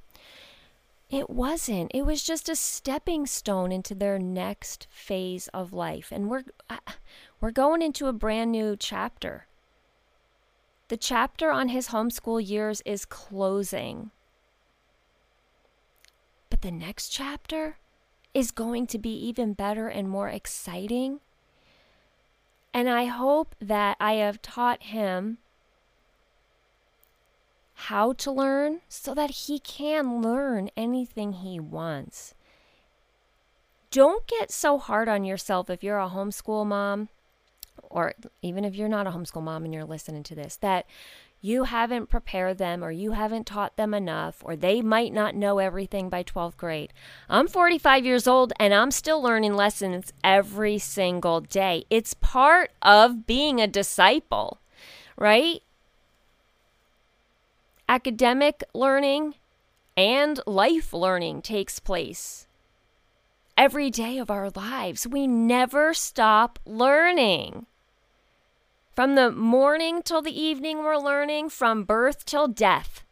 It 1.10 1.30
wasn't. 1.30 1.92
It 1.94 2.06
was 2.06 2.24
just 2.24 2.50
a 2.50 2.56
stepping 2.56 3.26
stone 3.26 3.72
into 3.72 3.96
their 3.96 4.20
next 4.20 4.88
phase 4.90 5.48
of 5.50 5.72
life. 5.72 6.12
And 6.12 6.30
we're 6.30 6.44
uh, 6.70 6.78
we're 7.40 7.52
going 7.52 7.82
into 7.82 8.08
a 8.08 8.14
brand 8.14 8.52
new 8.52 8.76
chapter. 8.78 9.48
The 10.90 10.98
chapter 10.98 11.50
on 11.52 11.70
his 11.70 11.90
homeschool 11.90 12.46
years 12.46 12.82
is 12.86 13.06
closing. 13.06 14.12
But 16.60 16.70
the 16.70 16.76
next 16.76 17.10
chapter 17.10 17.78
is 18.34 18.50
going 18.50 18.88
to 18.88 18.98
be 18.98 19.14
even 19.28 19.54
better 19.54 19.90
and 19.90 20.10
more 20.10 20.28
exciting. 20.28 21.20
And 22.74 22.90
I 22.90 23.06
hope 23.06 23.54
that 23.62 23.96
I 24.00 24.14
have 24.14 24.42
taught 24.42 24.82
him 24.82 25.38
how 27.76 28.14
to 28.14 28.32
learn 28.32 28.82
so 28.90 29.14
that 29.14 29.30
he 29.30 29.60
can 29.60 30.20
learn 30.24 30.72
anything 30.76 31.34
he 31.34 31.60
wants. 31.60 32.34
Don't 33.92 34.26
get 34.26 34.52
so 34.52 34.80
hard 34.80 35.08
on 35.08 35.24
yourself 35.24 35.70
if 35.70 35.84
you're 35.84 36.00
a 36.00 36.10
homeschool 36.10 36.66
mom 36.66 37.10
or 37.84 38.16
even 38.42 38.66
if 38.66 38.74
you're 38.74 38.90
not 38.90 39.06
a 39.06 39.12
homeschool 39.12 39.44
mom 39.44 39.64
and 39.64 39.76
you're 39.76 39.86
listening 39.86 40.24
to 40.24 40.34
this, 40.34 40.56
that 40.58 40.88
you 41.42 41.64
haven't 41.66 42.10
prepared 42.10 42.58
them 42.58 42.84
or 42.84 42.92
you 42.92 43.12
haven't 43.12 43.46
taught 43.46 43.78
them 43.78 43.94
enough 43.94 44.38
or 44.44 44.56
they 44.56 44.82
might 44.82 45.14
not 45.14 45.36
know 45.36 45.60
everything 45.60 46.10
by 46.10 46.24
12th 46.24 46.58
grade. 46.58 46.94
I'm 47.30 47.48
45 47.48 48.06
years 48.06 48.28
old 48.28 48.54
and 48.60 48.74
I'm 48.74 48.92
still 48.92 49.22
learning 49.22 49.54
lessons 49.54 50.12
every 50.24 50.78
single 50.80 51.42
day. 51.42 51.86
It's 51.90 52.14
part 52.16 52.72
of 52.82 53.28
being 53.28 53.62
a 53.62 53.68
disciple, 53.68 54.60
right? 55.16 55.62
Academic 57.88 58.64
learning 58.74 59.36
and 59.96 60.40
life 60.46 60.94
learning 60.94 61.42
takes 61.42 61.80
place 61.80 62.48
every 63.58 63.90
day 63.90 64.18
of 64.18 64.30
our 64.30 64.50
lives. 64.52 65.08
We 65.08 65.28
never 65.28 65.94
stop 65.94 66.60
learning. 66.66 67.66
From 68.98 69.14
the 69.14 69.30
morning 69.30 70.02
till 70.02 70.24
the 70.24 70.36
evening, 70.36 70.80
we're 70.80 70.98
learning. 70.98 71.50
From 71.50 71.84
birth 71.84 72.26
till 72.26 72.48
death, 72.48 73.04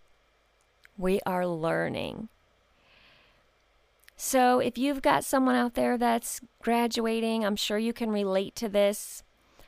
we 0.98 1.19
are 1.28 1.45
learning. 1.45 2.30
So, 4.17 4.58
if 4.58 4.80
you've 4.80 5.04
got 5.04 5.24
someone 5.24 5.54
out 5.54 5.76
there 5.76 5.95
that's 5.95 6.41
graduating, 6.60 7.45
I'm 7.45 7.56
sure 7.56 7.78
you 7.78 7.93
can 7.93 8.10
relate 8.10 8.56
to 8.56 8.67
this. 8.67 9.21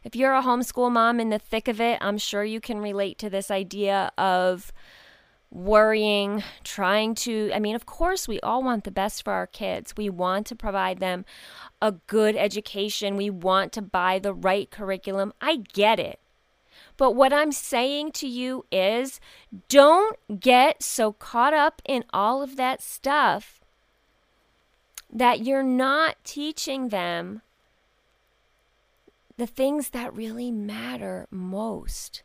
If 0.04 0.16
you're 0.16 0.34
a 0.34 0.42
homeschool 0.42 0.92
mom 0.92 1.20
in 1.20 1.30
the 1.30 1.38
thick 1.38 1.68
of 1.68 1.80
it, 1.80 2.00
I'm 2.02 2.18
sure 2.18 2.44
you 2.44 2.62
can 2.62 2.80
relate 2.80 3.20
to 3.20 3.30
this 3.30 3.52
idea 3.52 4.12
of 4.18 4.74
worrying, 5.58 6.44
trying 6.64 7.16
to. 7.16 7.52
I 7.54 7.60
mean, 7.60 7.76
of 7.76 7.86
course, 7.86 8.28
we 8.28 8.40
all 8.42 8.64
want 8.64 8.84
the 8.84 8.92
best 8.92 9.24
for 9.24 9.34
our 9.34 9.48
kids. 9.48 9.96
We 9.98 10.10
want 10.10 10.46
to 10.48 10.56
provide 10.56 11.00
them 11.00 11.26
a 11.82 11.94
good 11.94 12.36
education. 12.36 13.18
We 13.18 13.30
want 13.30 13.72
to 13.74 13.82
buy 13.82 14.20
the 14.20 14.34
right 14.34 14.70
curriculum. 14.70 15.34
I 15.42 15.58
get 15.74 16.00
it. 16.00 16.20
But 16.96 17.12
what 17.12 17.34
I'm 17.34 17.52
saying 17.52 18.12
to 18.14 18.28
you 18.28 18.66
is 18.72 19.20
don't 19.70 20.18
get 20.40 20.82
so 20.82 21.12
caught 21.12 21.54
up 21.54 21.82
in 21.86 22.04
all 22.12 22.42
of 22.42 22.56
that 22.56 22.82
stuff 22.82 23.62
that 25.12 25.44
you're 25.44 25.64
not 25.64 26.18
teaching 26.24 26.90
them 26.90 27.42
the 29.38 29.48
things 29.48 29.90
that 29.90 30.16
really 30.16 30.52
matter 30.52 31.28
most. 31.30 32.24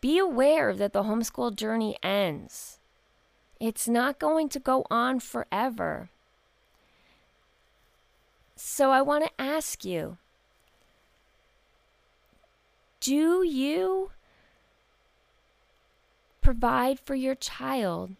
Be 0.00 0.18
aware 0.18 0.74
that 0.74 0.92
the 0.92 1.02
homeschool 1.02 1.54
journey 1.54 1.96
ends. 2.02 2.78
It's 3.60 3.88
not 3.88 4.18
going 4.18 4.48
to 4.50 4.60
go 4.60 4.84
on 4.90 5.18
forever. 5.18 6.10
So 8.54 8.90
I 8.90 9.02
want 9.02 9.24
to 9.24 9.40
ask 9.40 9.84
you 9.84 10.18
do 13.00 13.44
you 13.44 14.10
provide 16.40 16.98
for 16.98 17.14
your 17.14 17.34
child 17.34 18.16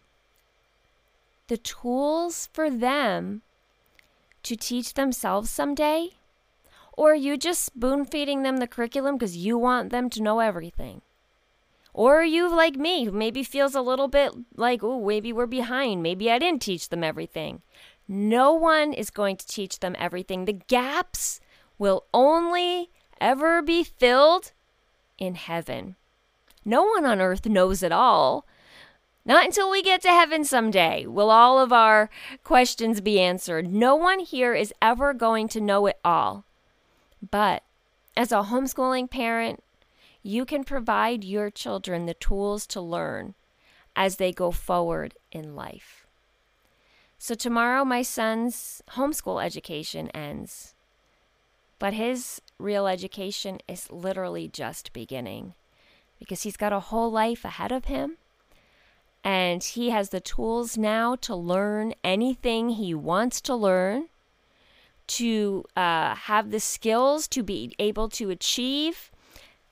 the 1.47 1.57
tools 1.57 2.49
for 2.53 2.69
them 2.69 3.41
to 4.43 4.55
teach 4.55 4.93
themselves 4.93 5.49
someday? 5.49 6.11
Or 6.93 7.11
are 7.11 7.15
you 7.15 7.37
just 7.37 7.63
spoon 7.63 8.05
feeding 8.05 8.43
them 8.43 8.57
the 8.57 8.67
curriculum 8.67 9.17
because 9.17 9.37
you 9.37 9.57
want 9.57 9.89
them 9.89 10.09
to 10.11 10.21
know 10.21 10.39
everything? 10.39 11.01
Or 11.93 12.23
you 12.23 12.53
like 12.53 12.75
me, 12.75 13.05
who 13.05 13.11
maybe 13.11 13.43
feels 13.43 13.75
a 13.75 13.81
little 13.81 14.07
bit 14.07 14.31
like, 14.55 14.83
oh, 14.83 15.05
maybe 15.05 15.33
we're 15.33 15.47
behind. 15.47 16.03
Maybe 16.03 16.31
I 16.31 16.39
didn't 16.39 16.61
teach 16.61 16.89
them 16.89 17.03
everything. 17.03 17.61
No 18.07 18.53
one 18.53 18.93
is 18.93 19.09
going 19.09 19.37
to 19.37 19.47
teach 19.47 19.79
them 19.79 19.95
everything. 19.99 20.45
The 20.45 20.53
gaps 20.53 21.39
will 21.77 22.05
only 22.13 22.89
ever 23.21 23.61
be 23.61 23.83
filled 23.83 24.51
in 25.17 25.35
heaven. 25.35 25.95
No 26.65 26.83
one 26.83 27.05
on 27.05 27.21
earth 27.21 27.45
knows 27.45 27.83
it 27.83 27.91
all. 27.91 28.45
Not 29.25 29.45
until 29.45 29.69
we 29.69 29.83
get 29.83 30.01
to 30.01 30.09
heaven 30.09 30.43
someday 30.43 31.05
will 31.05 31.29
all 31.29 31.59
of 31.59 31.71
our 31.71 32.09
questions 32.43 33.01
be 33.01 33.19
answered. 33.19 33.71
No 33.71 33.95
one 33.95 34.19
here 34.19 34.55
is 34.55 34.73
ever 34.81 35.13
going 35.13 35.47
to 35.49 35.61
know 35.61 35.85
it 35.85 35.99
all. 36.03 36.45
But 37.29 37.63
as 38.15 38.31
a 38.31 38.43
homeschooling 38.43 39.09
parent, 39.09 39.63
you 40.23 40.45
can 40.45 40.63
provide 40.63 41.23
your 41.23 41.49
children 41.49 42.05
the 42.05 42.13
tools 42.13 42.67
to 42.67 42.81
learn 42.81 43.35
as 43.95 44.17
they 44.17 44.31
go 44.31 44.51
forward 44.51 45.13
in 45.31 45.55
life. 45.55 46.05
So, 47.17 47.35
tomorrow, 47.35 47.83
my 47.83 48.01
son's 48.01 48.81
homeschool 48.91 49.43
education 49.43 50.09
ends. 50.09 50.73
But 51.77 51.93
his 51.93 52.41
real 52.57 52.87
education 52.87 53.59
is 53.67 53.91
literally 53.91 54.47
just 54.47 54.93
beginning 54.93 55.53
because 56.17 56.43
he's 56.43 56.57
got 56.57 56.73
a 56.73 56.79
whole 56.79 57.11
life 57.11 57.45
ahead 57.45 57.71
of 57.71 57.85
him. 57.85 58.17
And 59.23 59.63
he 59.63 59.89
has 59.89 60.09
the 60.09 60.19
tools 60.19 60.77
now 60.77 61.15
to 61.17 61.35
learn 61.35 61.93
anything 62.03 62.69
he 62.69 62.93
wants 62.93 63.41
to 63.41 63.55
learn, 63.55 64.07
to 65.07 65.65
uh, 65.75 66.15
have 66.15 66.51
the 66.51 66.59
skills 66.59 67.27
to 67.29 67.43
be 67.43 67.73
able 67.79 68.07
to 68.09 68.29
achieve 68.29 69.11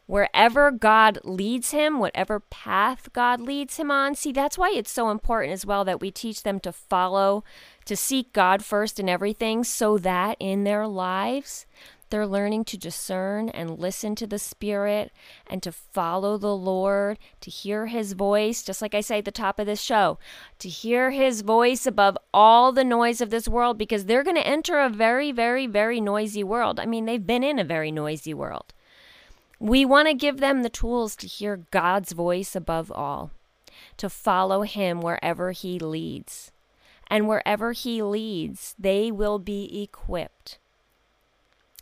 wherever 0.07 0.71
God 0.71 1.19
leads 1.23 1.71
him, 1.71 1.99
whatever 1.99 2.39
path 2.39 3.13
God 3.13 3.39
leads 3.39 3.77
him 3.77 3.91
on. 3.91 4.15
See, 4.15 4.31
that's 4.31 4.57
why 4.57 4.71
it's 4.71 4.91
so 4.91 5.11
important 5.11 5.53
as 5.53 5.65
well 5.65 5.85
that 5.85 6.01
we 6.01 6.09
teach 6.09 6.43
them 6.43 6.59
to 6.61 6.71
follow, 6.71 7.43
to 7.85 7.95
seek 7.95 8.33
God 8.33 8.65
first 8.65 8.99
in 8.99 9.07
everything, 9.07 9.63
so 9.63 9.97
that 9.99 10.37
in 10.39 10.63
their 10.63 10.87
lives 10.87 11.67
they're 12.09 12.27
learning 12.27 12.63
to 12.65 12.77
discern 12.77 13.49
and 13.49 13.79
listen 13.79 14.15
to 14.15 14.25
the 14.25 14.39
Spirit 14.39 15.11
and 15.45 15.61
to 15.63 15.73
follow 15.73 16.37
the 16.37 16.55
Lord, 16.55 17.19
to 17.41 17.49
hear 17.49 17.87
His 17.87 18.13
voice, 18.13 18.63
just 18.63 18.81
like 18.81 18.95
I 18.95 19.01
say 19.01 19.17
at 19.17 19.25
the 19.25 19.31
top 19.31 19.59
of 19.59 19.65
this 19.65 19.81
show, 19.81 20.17
to 20.59 20.69
hear 20.69 21.11
His 21.11 21.41
voice 21.41 21.85
above 21.85 22.17
all 22.33 22.71
the 22.71 22.85
noise 22.85 23.19
of 23.19 23.29
this 23.29 23.49
world 23.49 23.77
because 23.77 24.05
they're 24.05 24.23
going 24.23 24.37
to 24.37 24.47
enter 24.47 24.79
a 24.79 24.89
very, 24.89 25.33
very, 25.33 25.67
very 25.67 25.99
noisy 25.99 26.45
world. 26.45 26.79
I 26.79 26.85
mean, 26.85 27.05
they've 27.05 27.25
been 27.25 27.43
in 27.43 27.59
a 27.59 27.65
very 27.65 27.91
noisy 27.91 28.33
world. 28.33 28.73
We 29.59 29.85
want 29.85 30.07
to 30.07 30.13
give 30.13 30.39
them 30.39 30.61
the 30.61 30.69
tools 30.69 31.15
to 31.17 31.27
hear 31.27 31.65
God's 31.71 32.11
voice 32.11 32.55
above 32.55 32.91
all, 32.91 33.31
to 33.97 34.09
follow 34.09 34.61
Him 34.61 35.01
wherever 35.01 35.51
He 35.51 35.79
leads. 35.79 36.51
And 37.07 37.27
wherever 37.27 37.71
He 37.71 38.03
leads, 38.03 38.75
they 38.77 39.11
will 39.11 39.39
be 39.39 39.81
equipped 39.81 40.59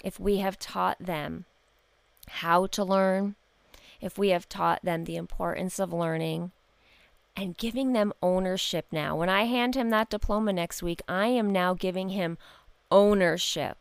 if 0.03 0.19
we 0.19 0.37
have 0.37 0.59
taught 0.59 0.99
them 0.99 1.45
how 2.27 2.67
to 2.67 2.83
learn, 2.83 3.35
if 3.99 4.17
we 4.17 4.29
have 4.29 4.47
taught 4.47 4.83
them 4.83 5.03
the 5.03 5.15
importance 5.15 5.79
of 5.79 5.91
learning, 5.91 6.51
and 7.35 7.57
giving 7.57 7.93
them 7.93 8.13
ownership 8.21 8.85
now. 8.91 9.15
When 9.15 9.29
I 9.29 9.43
hand 9.43 9.75
him 9.75 9.89
that 9.89 10.09
diploma 10.09 10.53
next 10.53 10.81
week, 10.81 11.01
I 11.07 11.27
am 11.27 11.49
now 11.51 11.73
giving 11.73 12.09
him 12.09 12.37
ownership 12.91 13.77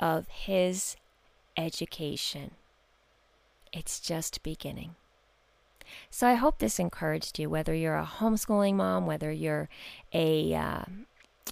of 0.00 0.26
his 0.28 0.96
education. 1.56 2.52
It's 3.72 4.00
just 4.00 4.42
beginning. 4.42 4.94
So 6.10 6.26
I 6.26 6.34
hope 6.34 6.58
this 6.58 6.78
encouraged 6.78 7.38
you, 7.38 7.50
whether 7.50 7.74
you're 7.74 7.96
a 7.96 8.10
homeschooling 8.18 8.74
mom, 8.74 9.06
whether 9.06 9.30
you're 9.30 9.68
a 10.12 10.54
uh, 10.54 10.84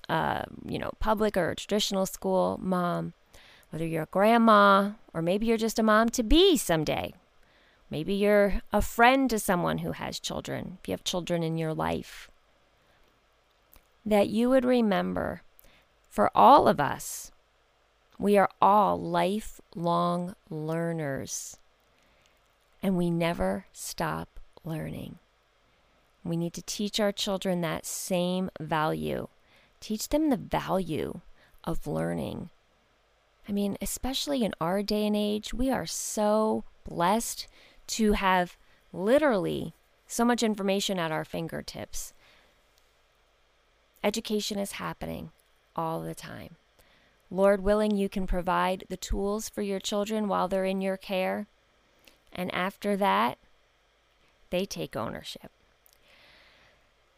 uh, 0.08 0.44
you 0.66 0.78
know, 0.78 0.92
public 1.00 1.36
or 1.36 1.54
traditional 1.54 2.06
school 2.06 2.58
mom, 2.62 3.12
whether 3.70 3.86
you're 3.86 4.04
a 4.04 4.10
grandma 4.10 4.92
or 5.12 5.22
maybe 5.22 5.46
you're 5.46 5.56
just 5.56 5.78
a 5.78 5.82
mom 5.82 6.08
to 6.10 6.22
be 6.22 6.56
someday. 6.56 7.12
Maybe 7.90 8.14
you're 8.14 8.62
a 8.72 8.80
friend 8.80 9.28
to 9.30 9.38
someone 9.38 9.78
who 9.78 9.92
has 9.92 10.18
children, 10.18 10.78
if 10.80 10.88
you 10.88 10.92
have 10.92 11.04
children 11.04 11.42
in 11.42 11.58
your 11.58 11.74
life. 11.74 12.30
That 14.04 14.30
you 14.30 14.48
would 14.48 14.64
remember 14.64 15.42
for 16.08 16.30
all 16.34 16.68
of 16.68 16.80
us, 16.80 17.32
we 18.22 18.38
are 18.38 18.48
all 18.61 19.00
lifelong 19.00 20.35
learners 20.48 21.58
and 22.82 22.96
we 22.96 23.11
never 23.11 23.66
stop 23.72 24.40
learning. 24.64 25.18
We 26.24 26.37
need 26.37 26.54
to 26.54 26.62
teach 26.62 27.00
our 27.00 27.12
children 27.12 27.61
that 27.61 27.85
same 27.85 28.48
value 28.61 29.28
Teach 29.82 30.11
them 30.11 30.30
the 30.30 30.37
value 30.37 31.22
of 31.64 31.88
learning. 31.88 32.50
I 33.48 33.52
mean, 33.52 33.76
especially 33.82 34.44
in 34.44 34.54
our 34.61 34.80
day 34.80 35.04
and 35.08 35.16
age, 35.16 35.52
we 35.52 35.72
are 35.72 35.87
so 35.87 36.62
blessed 36.88 37.48
to 37.88 38.12
have 38.12 38.56
literally 38.92 39.74
so 40.06 40.24
much 40.24 40.44
information 40.44 41.00
at 41.00 41.11
our 41.11 41.24
fingertips. 41.24 42.14
Education 44.04 44.56
is 44.56 44.72
happening 44.72 45.32
all 45.74 46.00
the 46.00 46.14
time. 46.14 46.54
Lord 47.33 47.62
willing, 47.62 47.97
you 47.97 48.11
can 48.11 48.27
provide 48.27 48.85
the 48.90 48.97
tools 48.97 49.49
for 49.49 49.62
your 49.62 49.81
children 49.81 50.29
while 50.29 50.49
they're 50.49 50.66
in 50.66 50.83
your 50.83 50.99
care. 50.99 51.47
And 52.31 52.55
after 52.55 52.95
that, 52.99 53.38
they 54.51 54.66
take 54.66 54.97
ownership. 54.97 55.51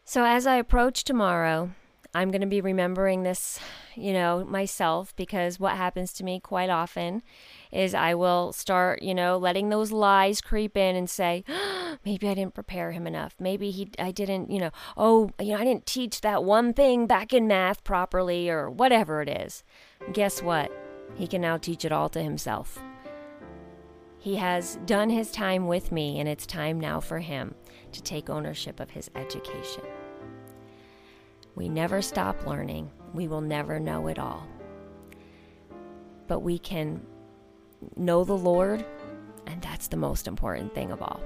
So 0.04 0.24
as 0.24 0.46
I 0.46 0.56
approach 0.56 1.02
tomorrow, 1.02 1.70
I'm 2.14 2.30
going 2.30 2.42
to 2.42 2.46
be 2.46 2.60
remembering 2.60 3.24
this, 3.24 3.58
you 3.96 4.12
know, 4.12 4.44
myself 4.44 5.16
because 5.16 5.58
what 5.58 5.76
happens 5.76 6.12
to 6.12 6.24
me 6.24 6.38
quite 6.38 6.70
often 6.70 7.22
is 7.72 7.92
I 7.92 8.14
will 8.14 8.52
start, 8.52 9.02
you 9.02 9.14
know, 9.14 9.36
letting 9.36 9.68
those 9.68 9.90
lies 9.90 10.40
creep 10.40 10.76
in 10.76 10.94
and 10.94 11.10
say, 11.10 11.42
oh, 11.48 11.96
maybe 12.04 12.28
I 12.28 12.34
didn't 12.34 12.54
prepare 12.54 12.92
him 12.92 13.08
enough. 13.08 13.34
Maybe 13.40 13.72
he 13.72 13.90
I 13.98 14.12
didn't, 14.12 14.50
you 14.50 14.60
know, 14.60 14.70
oh, 14.96 15.30
you 15.40 15.54
know, 15.54 15.58
I 15.58 15.64
didn't 15.64 15.86
teach 15.86 16.20
that 16.20 16.44
one 16.44 16.72
thing 16.72 17.08
back 17.08 17.32
in 17.32 17.48
math 17.48 17.82
properly 17.82 18.48
or 18.48 18.70
whatever 18.70 19.20
it 19.20 19.28
is. 19.28 19.64
Guess 20.12 20.42
what? 20.42 20.70
He 21.14 21.26
can 21.26 21.40
now 21.40 21.56
teach 21.56 21.84
it 21.84 21.92
all 21.92 22.08
to 22.10 22.22
himself. 22.22 22.78
He 24.18 24.36
has 24.36 24.78
done 24.86 25.10
his 25.10 25.30
time 25.30 25.66
with 25.66 25.92
me 25.92 26.18
and 26.18 26.28
it's 26.28 26.46
time 26.46 26.80
now 26.80 27.00
for 27.00 27.18
him 27.18 27.54
to 27.92 28.02
take 28.02 28.30
ownership 28.30 28.80
of 28.80 28.90
his 28.90 29.10
education. 29.14 29.84
We 31.54 31.68
never 31.68 32.02
stop 32.02 32.46
learning. 32.46 32.90
We 33.12 33.28
will 33.28 33.40
never 33.40 33.78
know 33.78 34.08
it 34.08 34.18
all. 34.18 34.46
But 36.26 36.40
we 36.40 36.58
can 36.58 37.06
know 37.96 38.24
the 38.24 38.36
Lord, 38.36 38.84
and 39.46 39.62
that's 39.62 39.88
the 39.88 39.96
most 39.96 40.26
important 40.26 40.74
thing 40.74 40.90
of 40.90 41.02
all. 41.02 41.20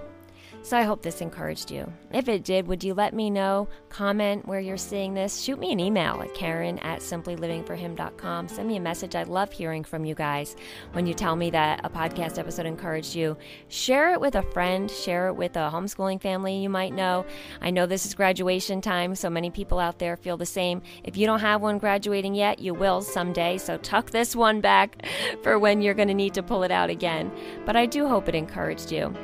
So 0.63 0.77
I 0.77 0.83
hope 0.83 1.03
this 1.03 1.21
encouraged 1.21 1.71
you. 1.71 1.91
If 2.13 2.29
it 2.29 2.45
did, 2.45 2.67
would 2.67 2.85
you 2.85 2.93
let 2.93 3.15
me 3.15 3.31
know? 3.31 3.69
Comment 3.89 4.47
where 4.47 4.61
you're 4.61 4.77
seeing 4.77 5.15
this. 5.15 5.41
Shoot 5.41 5.59
me 5.59 5.73
an 5.73 5.81
email 5.81 6.21
at 6.21 6.35
Karen 6.35 6.79
at 6.81 7.01
simplylivingforhim.com. 7.01 8.49
Send 8.49 8.69
me 8.69 8.77
a 8.77 8.81
message. 8.81 9.15
I 9.15 9.23
love 9.23 9.51
hearing 9.51 9.83
from 9.85 10.05
you 10.05 10.15
guys 10.15 10.57
when 10.93 11.07
you 11.07 11.15
tell 11.15 11.37
me 11.37 11.51
that 11.51 11.81
a 11.85 11.91
podcast 11.91 12.39
episode 12.39 12.67
encouraged 12.67 13.15
you. 13.15 13.37
Share 13.69 14.13
it 14.13 14.21
with 14.21 14.35
a 14.35 14.43
friend, 14.43 14.91
share 14.91 15.29
it 15.29 15.35
with 15.35 15.57
a 15.57 15.71
homeschooling 15.73 16.21
family 16.21 16.57
you 16.59 16.69
might 16.69 16.93
know. 16.93 17.25
I 17.61 17.71
know 17.71 17.87
this 17.87 18.05
is 18.05 18.15
graduation 18.15 18.81
time, 18.81 19.15
so 19.15 19.31
many 19.31 19.51
people 19.51 19.79
out 19.79 19.99
there 19.99 20.17
feel 20.17 20.37
the 20.37 20.47
same. 20.47 20.83
If 21.05 21.17
you 21.17 21.27
don't 21.27 21.41
have 21.41 21.63
one 21.63 21.79
graduating 21.79 22.35
yet, 22.35 22.59
you 22.59 22.75
will 22.75 23.01
someday. 23.01 23.59
So 23.59 23.79
tuck 23.79 24.11
this 24.11 24.37
one 24.37 24.61
back 24.61 25.07
for 25.43 25.59
when 25.59 25.81
you're 25.81 25.95
going 25.95 26.09
to 26.09 26.15
need 26.15 26.35
to 26.35 26.43
pull 26.43 26.63
it 26.63 26.71
out 26.71 26.91
again. 26.91 27.31
But 27.65 27.77
I 27.77 27.87
do 27.87 28.07
hope 28.07 28.29
it 28.29 28.35
encouraged 28.35 28.93
you. 28.93 29.15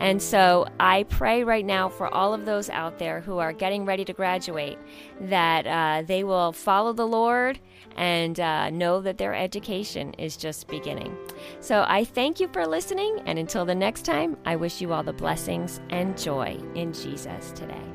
And 0.00 0.22
so 0.22 0.66
I 0.84 1.04
pray 1.04 1.44
right 1.44 1.64
now 1.64 1.88
for 1.88 2.12
all 2.12 2.34
of 2.34 2.44
those 2.44 2.68
out 2.68 2.98
there 2.98 3.22
who 3.22 3.38
are 3.38 3.54
getting 3.54 3.86
ready 3.86 4.04
to 4.04 4.12
graduate 4.12 4.78
that 5.18 5.66
uh, 5.66 6.02
they 6.06 6.24
will 6.24 6.52
follow 6.52 6.92
the 6.92 7.06
Lord 7.06 7.58
and 7.96 8.38
uh, 8.38 8.68
know 8.68 9.00
that 9.00 9.16
their 9.16 9.34
education 9.34 10.12
is 10.18 10.36
just 10.36 10.68
beginning. 10.68 11.16
So 11.60 11.86
I 11.88 12.04
thank 12.04 12.38
you 12.38 12.48
for 12.48 12.66
listening, 12.66 13.22
and 13.24 13.38
until 13.38 13.64
the 13.64 13.74
next 13.74 14.04
time, 14.04 14.36
I 14.44 14.56
wish 14.56 14.82
you 14.82 14.92
all 14.92 15.02
the 15.02 15.14
blessings 15.14 15.80
and 15.88 16.18
joy 16.18 16.60
in 16.74 16.92
Jesus 16.92 17.52
today. 17.52 17.93